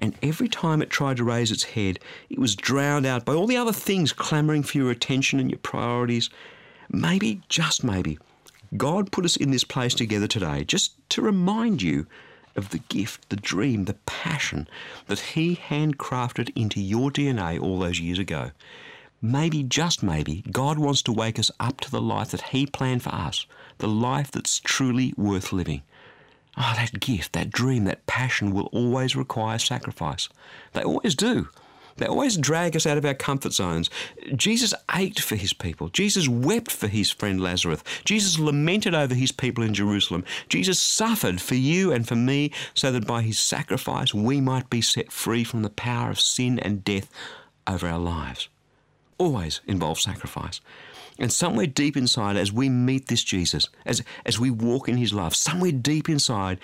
And 0.00 0.16
every 0.22 0.48
time 0.48 0.80
it 0.80 0.88
tried 0.88 1.18
to 1.18 1.24
raise 1.24 1.50
its 1.50 1.64
head, 1.64 1.98
it 2.30 2.38
was 2.38 2.56
drowned 2.56 3.04
out 3.04 3.26
by 3.26 3.34
all 3.34 3.46
the 3.46 3.58
other 3.58 3.72
things 3.72 4.14
clamouring 4.14 4.62
for 4.62 4.78
your 4.78 4.90
attention 4.90 5.38
and 5.38 5.50
your 5.50 5.58
priorities. 5.58 6.30
Maybe, 6.88 7.42
just 7.50 7.84
maybe, 7.84 8.18
God 8.76 9.10
put 9.10 9.24
us 9.24 9.36
in 9.36 9.50
this 9.50 9.64
place 9.64 9.94
together 9.94 10.26
today 10.26 10.64
just 10.64 10.92
to 11.10 11.22
remind 11.22 11.82
you 11.82 12.06
of 12.56 12.70
the 12.70 12.78
gift, 12.78 13.28
the 13.28 13.36
dream, 13.36 13.84
the 13.84 13.94
passion 14.06 14.68
that 15.06 15.20
He 15.20 15.56
handcrafted 15.56 16.52
into 16.54 16.80
your 16.80 17.10
DNA 17.10 17.60
all 17.60 17.78
those 17.78 18.00
years 18.00 18.18
ago. 18.18 18.50
Maybe, 19.22 19.62
just 19.62 20.02
maybe, 20.02 20.44
God 20.50 20.78
wants 20.78 21.02
to 21.02 21.12
wake 21.12 21.38
us 21.38 21.50
up 21.60 21.80
to 21.80 21.90
the 21.90 22.00
life 22.00 22.30
that 22.30 22.42
He 22.42 22.66
planned 22.66 23.02
for 23.02 23.14
us, 23.14 23.46
the 23.78 23.88
life 23.88 24.30
that's 24.30 24.60
truly 24.60 25.12
worth 25.16 25.52
living. 25.52 25.82
Ah, 26.56 26.72
oh, 26.72 26.80
that 26.80 27.00
gift, 27.00 27.32
that 27.32 27.50
dream, 27.50 27.84
that 27.84 28.06
passion 28.06 28.52
will 28.52 28.68
always 28.72 29.14
require 29.14 29.58
sacrifice. 29.58 30.28
They 30.72 30.82
always 30.82 31.14
do. 31.14 31.48
They 32.00 32.06
always 32.06 32.38
drag 32.38 32.74
us 32.74 32.86
out 32.86 32.96
of 32.96 33.04
our 33.04 33.14
comfort 33.14 33.52
zones. 33.52 33.90
Jesus 34.34 34.72
ached 34.94 35.20
for 35.20 35.36
his 35.36 35.52
people. 35.52 35.90
Jesus 35.90 36.28
wept 36.28 36.72
for 36.72 36.88
his 36.88 37.10
friend 37.10 37.38
Lazarus. 37.42 37.84
Jesus 38.06 38.38
lamented 38.38 38.94
over 38.94 39.14
his 39.14 39.32
people 39.32 39.62
in 39.62 39.74
Jerusalem. 39.74 40.24
Jesus 40.48 40.80
suffered 40.80 41.42
for 41.42 41.56
you 41.56 41.92
and 41.92 42.08
for 42.08 42.16
me 42.16 42.52
so 42.72 42.90
that 42.90 43.06
by 43.06 43.20
his 43.20 43.38
sacrifice 43.38 44.14
we 44.14 44.40
might 44.40 44.70
be 44.70 44.80
set 44.80 45.12
free 45.12 45.44
from 45.44 45.60
the 45.60 45.68
power 45.68 46.08
of 46.08 46.18
sin 46.18 46.58
and 46.58 46.82
death 46.82 47.10
over 47.66 47.86
our 47.86 47.98
lives. 47.98 48.48
Always 49.18 49.60
involves 49.66 50.02
sacrifice. 50.02 50.62
And 51.18 51.30
somewhere 51.30 51.66
deep 51.66 51.98
inside, 51.98 52.38
as 52.38 52.50
we 52.50 52.70
meet 52.70 53.08
this 53.08 53.22
Jesus, 53.22 53.68
as, 53.84 54.02
as 54.24 54.40
we 54.40 54.50
walk 54.50 54.88
in 54.88 54.96
his 54.96 55.12
love, 55.12 55.36
somewhere 55.36 55.70
deep 55.70 56.08
inside, 56.08 56.58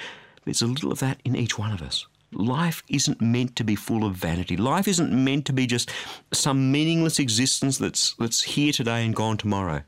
there's 0.47 0.63
a 0.63 0.67
little 0.67 0.93
of 0.93 1.01
that 1.01 1.21
in 1.27 1.37
each 1.37 1.59
one 1.59 1.73
of 1.73 1.83
us. 1.83 2.07
Life 2.33 2.83
isn't 2.89 3.21
meant 3.21 3.57
to 3.57 3.65
be 3.65 3.77
full 3.77 4.05
of 4.05 4.15
vanity. 4.15 4.57
Life 4.57 4.89
isn't 4.89 5.13
meant 5.13 5.47
to 5.47 5.53
be 5.53 5.67
just 5.67 5.91
some 6.33 6.73
meaningless 6.73 7.19
existence 7.19 7.79
that's, 7.79 8.15
that's 8.15 8.43
here 8.43 8.73
today 8.73 9.05
and 9.05 9.15
gone 9.15 9.37
tomorrow. 9.37 9.83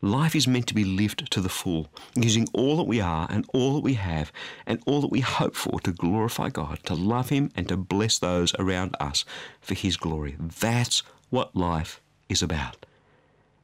Life 0.00 0.36
is 0.36 0.46
meant 0.46 0.68
to 0.68 0.74
be 0.74 0.84
lived 0.84 1.30
to 1.32 1.40
the 1.40 1.48
full, 1.48 1.88
using 2.14 2.46
all 2.52 2.76
that 2.76 2.84
we 2.84 3.00
are 3.00 3.26
and 3.30 3.44
all 3.52 3.74
that 3.74 3.82
we 3.82 3.94
have 3.94 4.32
and 4.64 4.80
all 4.86 5.00
that 5.00 5.10
we 5.10 5.20
hope 5.20 5.56
for 5.56 5.80
to 5.80 5.92
glorify 5.92 6.50
God, 6.50 6.78
to 6.84 6.94
love 6.94 7.30
Him, 7.30 7.50
and 7.56 7.68
to 7.68 7.76
bless 7.76 8.18
those 8.18 8.54
around 8.58 8.94
us 9.00 9.24
for 9.60 9.74
His 9.74 9.96
glory. 9.96 10.36
That's 10.38 11.02
what 11.30 11.56
life 11.56 12.00
is 12.28 12.42
about. 12.42 12.86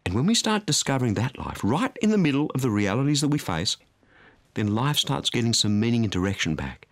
And 0.04 0.14
when 0.14 0.26
we 0.26 0.34
start 0.34 0.66
discovering 0.66 1.14
that 1.14 1.38
life 1.38 1.60
right 1.62 1.96
in 2.02 2.10
the 2.10 2.18
middle 2.18 2.50
of 2.54 2.62
the 2.62 2.70
realities 2.70 3.20
that 3.20 3.28
we 3.28 3.38
face, 3.38 3.76
then 4.54 4.74
life 4.74 4.98
starts 4.98 5.30
getting 5.30 5.54
some 5.54 5.80
meaning 5.80 6.02
and 6.02 6.12
direction 6.12 6.56
back 6.56 6.86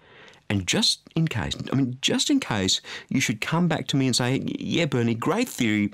And 0.48 0.66
just 0.66 1.00
in 1.16 1.28
case, 1.28 1.56
I 1.72 1.76
mean, 1.76 1.96
just 2.02 2.28
in 2.28 2.38
case 2.38 2.80
you 3.08 3.20
should 3.20 3.40
come 3.40 3.68
back 3.68 3.86
to 3.88 3.96
me 3.96 4.06
and 4.06 4.14
say, 4.14 4.42
yeah, 4.58 4.84
Bernie, 4.84 5.14
great 5.14 5.48
theory, 5.48 5.92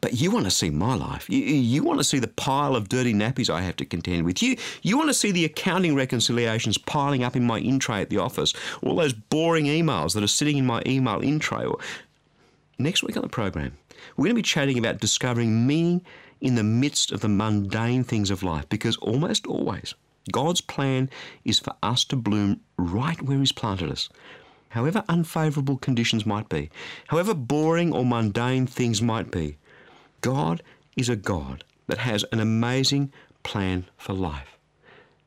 but 0.00 0.20
you 0.20 0.30
want 0.30 0.44
to 0.44 0.50
see 0.50 0.68
my 0.68 0.94
life. 0.94 1.28
You, 1.30 1.38
you 1.38 1.82
want 1.82 1.98
to 1.98 2.04
see 2.04 2.18
the 2.18 2.28
pile 2.28 2.76
of 2.76 2.90
dirty 2.90 3.14
nappies 3.14 3.48
I 3.48 3.62
have 3.62 3.76
to 3.76 3.86
contend 3.86 4.26
with. 4.26 4.42
You, 4.42 4.56
you 4.82 4.98
want 4.98 5.08
to 5.08 5.14
see 5.14 5.32
the 5.32 5.46
accounting 5.46 5.94
reconciliations 5.94 6.76
piling 6.76 7.24
up 7.24 7.34
in 7.34 7.44
my 7.44 7.58
in 7.58 7.78
tray 7.78 8.02
at 8.02 8.10
the 8.10 8.18
office, 8.18 8.52
all 8.82 8.96
those 8.96 9.14
boring 9.14 9.64
emails 9.64 10.12
that 10.14 10.22
are 10.22 10.28
sitting 10.28 10.58
in 10.58 10.66
my 10.66 10.82
email 10.84 11.20
in 11.20 11.38
tray. 11.38 11.66
Next 12.78 13.02
week 13.02 13.16
on 13.16 13.22
the 13.22 13.28
program, 13.28 13.72
we're 14.16 14.24
going 14.24 14.34
to 14.34 14.34
be 14.36 14.42
chatting 14.42 14.78
about 14.78 15.00
discovering 15.00 15.66
meaning 15.66 16.04
in 16.40 16.54
the 16.54 16.62
midst 16.62 17.10
of 17.10 17.20
the 17.20 17.28
mundane 17.28 18.04
things 18.04 18.30
of 18.30 18.42
life 18.42 18.68
because 18.68 18.96
almost 18.98 19.46
always 19.46 19.94
God's 20.30 20.60
plan 20.60 21.10
is 21.44 21.58
for 21.58 21.74
us 21.82 22.04
to 22.06 22.16
bloom 22.16 22.60
right 22.76 23.20
where 23.22 23.38
He's 23.38 23.52
planted 23.52 23.90
us. 23.90 24.08
However 24.70 25.02
unfavourable 25.08 25.78
conditions 25.78 26.26
might 26.26 26.48
be, 26.48 26.70
however 27.08 27.34
boring 27.34 27.92
or 27.92 28.04
mundane 28.04 28.66
things 28.66 29.00
might 29.00 29.30
be, 29.30 29.56
God 30.20 30.62
is 30.96 31.08
a 31.08 31.16
God 31.16 31.64
that 31.86 31.98
has 31.98 32.24
an 32.32 32.40
amazing 32.40 33.12
plan 33.42 33.86
for 33.96 34.12
life. 34.12 34.58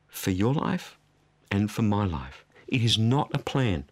For 0.08 0.30
your 0.30 0.54
life 0.54 0.96
and 1.50 1.70
for 1.70 1.82
my 1.82 2.04
life. 2.04 2.44
It 2.68 2.82
is 2.82 2.98
not 2.98 3.30
a 3.34 3.38
plan 3.38 3.84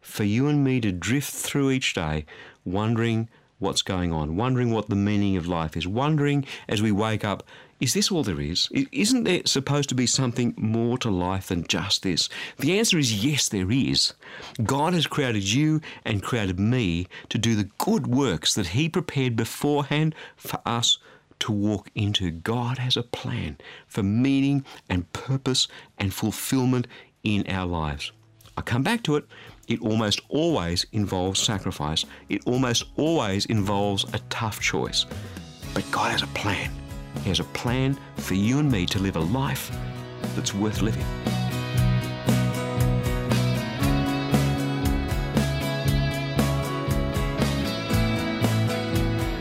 for 0.00 0.24
you 0.24 0.46
and 0.48 0.62
me 0.62 0.80
to 0.80 0.92
drift 0.92 1.32
through 1.32 1.70
each 1.70 1.94
day 1.94 2.24
wondering 2.64 3.28
what's 3.58 3.82
going 3.82 4.12
on, 4.12 4.36
wondering 4.36 4.70
what 4.70 4.88
the 4.88 4.96
meaning 4.96 5.36
of 5.36 5.46
life 5.46 5.76
is, 5.76 5.86
wondering 5.86 6.44
as 6.68 6.80
we 6.80 6.92
wake 6.92 7.24
up, 7.24 7.42
is 7.80 7.94
this 7.94 8.10
all 8.10 8.24
there 8.24 8.40
is? 8.40 8.68
Isn't 8.90 9.22
there 9.24 9.42
supposed 9.44 9.88
to 9.90 9.94
be 9.94 10.06
something 10.06 10.52
more 10.56 10.98
to 10.98 11.10
life 11.10 11.48
than 11.48 11.66
just 11.66 12.02
this? 12.02 12.28
The 12.58 12.76
answer 12.76 12.98
is 12.98 13.24
yes, 13.24 13.48
there 13.48 13.70
is. 13.70 14.14
God 14.64 14.94
has 14.94 15.06
created 15.06 15.52
you 15.52 15.80
and 16.04 16.22
created 16.22 16.58
me 16.58 17.06
to 17.28 17.38
do 17.38 17.54
the 17.54 17.70
good 17.78 18.08
works 18.08 18.54
that 18.54 18.68
He 18.68 18.88
prepared 18.88 19.36
beforehand 19.36 20.14
for 20.36 20.60
us 20.66 20.98
to 21.40 21.52
walk 21.52 21.88
into. 21.94 22.32
God 22.32 22.78
has 22.78 22.96
a 22.96 23.02
plan 23.04 23.58
for 23.86 24.02
meaning 24.02 24.64
and 24.88 25.12
purpose 25.12 25.68
and 25.98 26.12
fulfillment 26.12 26.88
in 27.22 27.46
our 27.48 27.66
lives. 27.66 28.10
I'll 28.56 28.64
come 28.64 28.82
back 28.82 29.04
to 29.04 29.14
it. 29.14 29.24
It 29.68 29.82
almost 29.82 30.22
always 30.30 30.86
involves 30.92 31.40
sacrifice. 31.40 32.06
It 32.30 32.46
almost 32.46 32.86
always 32.96 33.44
involves 33.46 34.04
a 34.14 34.18
tough 34.30 34.60
choice. 34.60 35.04
But 35.74 35.84
God 35.90 36.10
has 36.10 36.22
a 36.22 36.26
plan. 36.28 36.70
He 37.22 37.28
has 37.28 37.40
a 37.40 37.44
plan 37.44 37.98
for 38.16 38.32
you 38.32 38.60
and 38.60 38.72
me 38.72 38.86
to 38.86 38.98
live 38.98 39.16
a 39.16 39.20
life 39.20 39.70
that's 40.34 40.54
worth 40.54 40.80
living. 40.80 41.04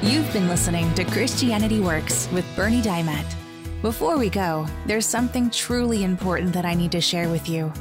You've 0.03 0.33
been 0.33 0.49
listening 0.49 0.93
to 0.95 1.05
Christianity 1.05 1.79
Works 1.79 2.27
with 2.33 2.45
Bernie 2.53 2.81
Dimsey. 2.81 3.23
Before 3.81 4.17
we 4.17 4.29
go, 4.29 4.65
there's 4.87 5.05
something 5.05 5.49
truly 5.51 6.03
important 6.03 6.51
that 6.51 6.65
I 6.65 6.73
need 6.73 6.91
to 6.91 6.99
share 6.99 7.29
with 7.29 7.47
you. 7.47 7.71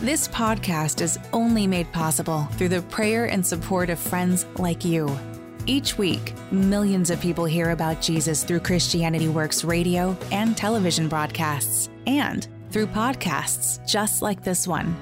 This 0.00 0.28
podcast 0.28 1.00
is 1.00 1.18
only 1.32 1.66
made 1.66 1.90
possible 1.90 2.44
through 2.52 2.68
the 2.68 2.82
prayer 2.82 3.24
and 3.24 3.44
support 3.44 3.88
of 3.88 3.98
friends 3.98 4.44
like 4.58 4.84
you. 4.84 5.18
Each 5.64 5.96
week, 5.96 6.34
millions 6.52 7.08
of 7.08 7.18
people 7.18 7.46
hear 7.46 7.70
about 7.70 8.02
Jesus 8.02 8.44
through 8.44 8.60
Christianity 8.60 9.28
Works 9.28 9.64
radio 9.64 10.14
and 10.30 10.54
television 10.54 11.08
broadcasts, 11.08 11.88
and 12.06 12.46
through 12.70 12.88
podcasts 12.88 13.84
just 13.88 14.20
like 14.20 14.44
this 14.44 14.68
one. 14.68 14.94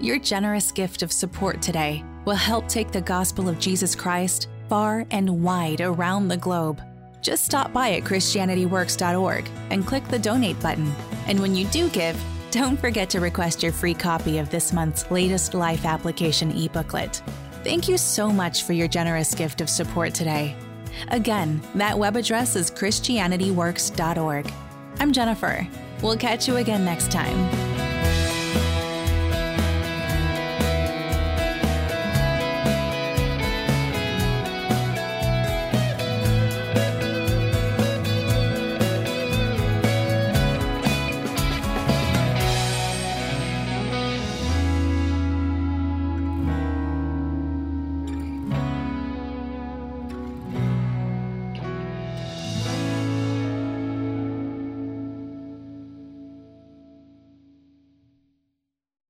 Your 0.00 0.18
generous 0.20 0.70
gift 0.70 1.02
of 1.02 1.10
support 1.10 1.60
today 1.60 2.04
will 2.24 2.36
help 2.36 2.68
take 2.68 2.92
the 2.92 3.00
gospel 3.00 3.48
of 3.48 3.58
Jesus 3.58 3.96
Christ 3.96 4.48
far 4.68 5.06
and 5.10 5.42
wide 5.42 5.80
around 5.80 6.28
the 6.28 6.36
globe. 6.36 6.80
Just 7.20 7.44
stop 7.44 7.72
by 7.72 7.94
at 7.94 8.04
ChristianityWorks.org 8.04 9.50
and 9.70 9.84
click 9.84 10.06
the 10.06 10.20
donate 10.20 10.60
button. 10.60 10.94
And 11.26 11.40
when 11.40 11.56
you 11.56 11.66
do 11.66 11.90
give, 11.90 12.16
don't 12.50 12.78
forget 12.78 13.10
to 13.10 13.20
request 13.20 13.62
your 13.62 13.72
free 13.72 13.94
copy 13.94 14.38
of 14.38 14.50
this 14.50 14.72
month's 14.72 15.10
latest 15.10 15.54
Life 15.54 15.84
Application 15.84 16.52
e 16.52 16.68
booklet. 16.68 17.22
Thank 17.64 17.88
you 17.88 17.98
so 17.98 18.30
much 18.30 18.62
for 18.62 18.72
your 18.72 18.88
generous 18.88 19.34
gift 19.34 19.60
of 19.60 19.68
support 19.68 20.14
today. 20.14 20.56
Again, 21.08 21.60
that 21.74 21.98
web 21.98 22.16
address 22.16 22.56
is 22.56 22.70
ChristianityWorks.org. 22.70 24.52
I'm 25.00 25.12
Jennifer. 25.12 25.66
We'll 26.02 26.16
catch 26.16 26.46
you 26.48 26.56
again 26.56 26.84
next 26.84 27.10
time. 27.10 27.65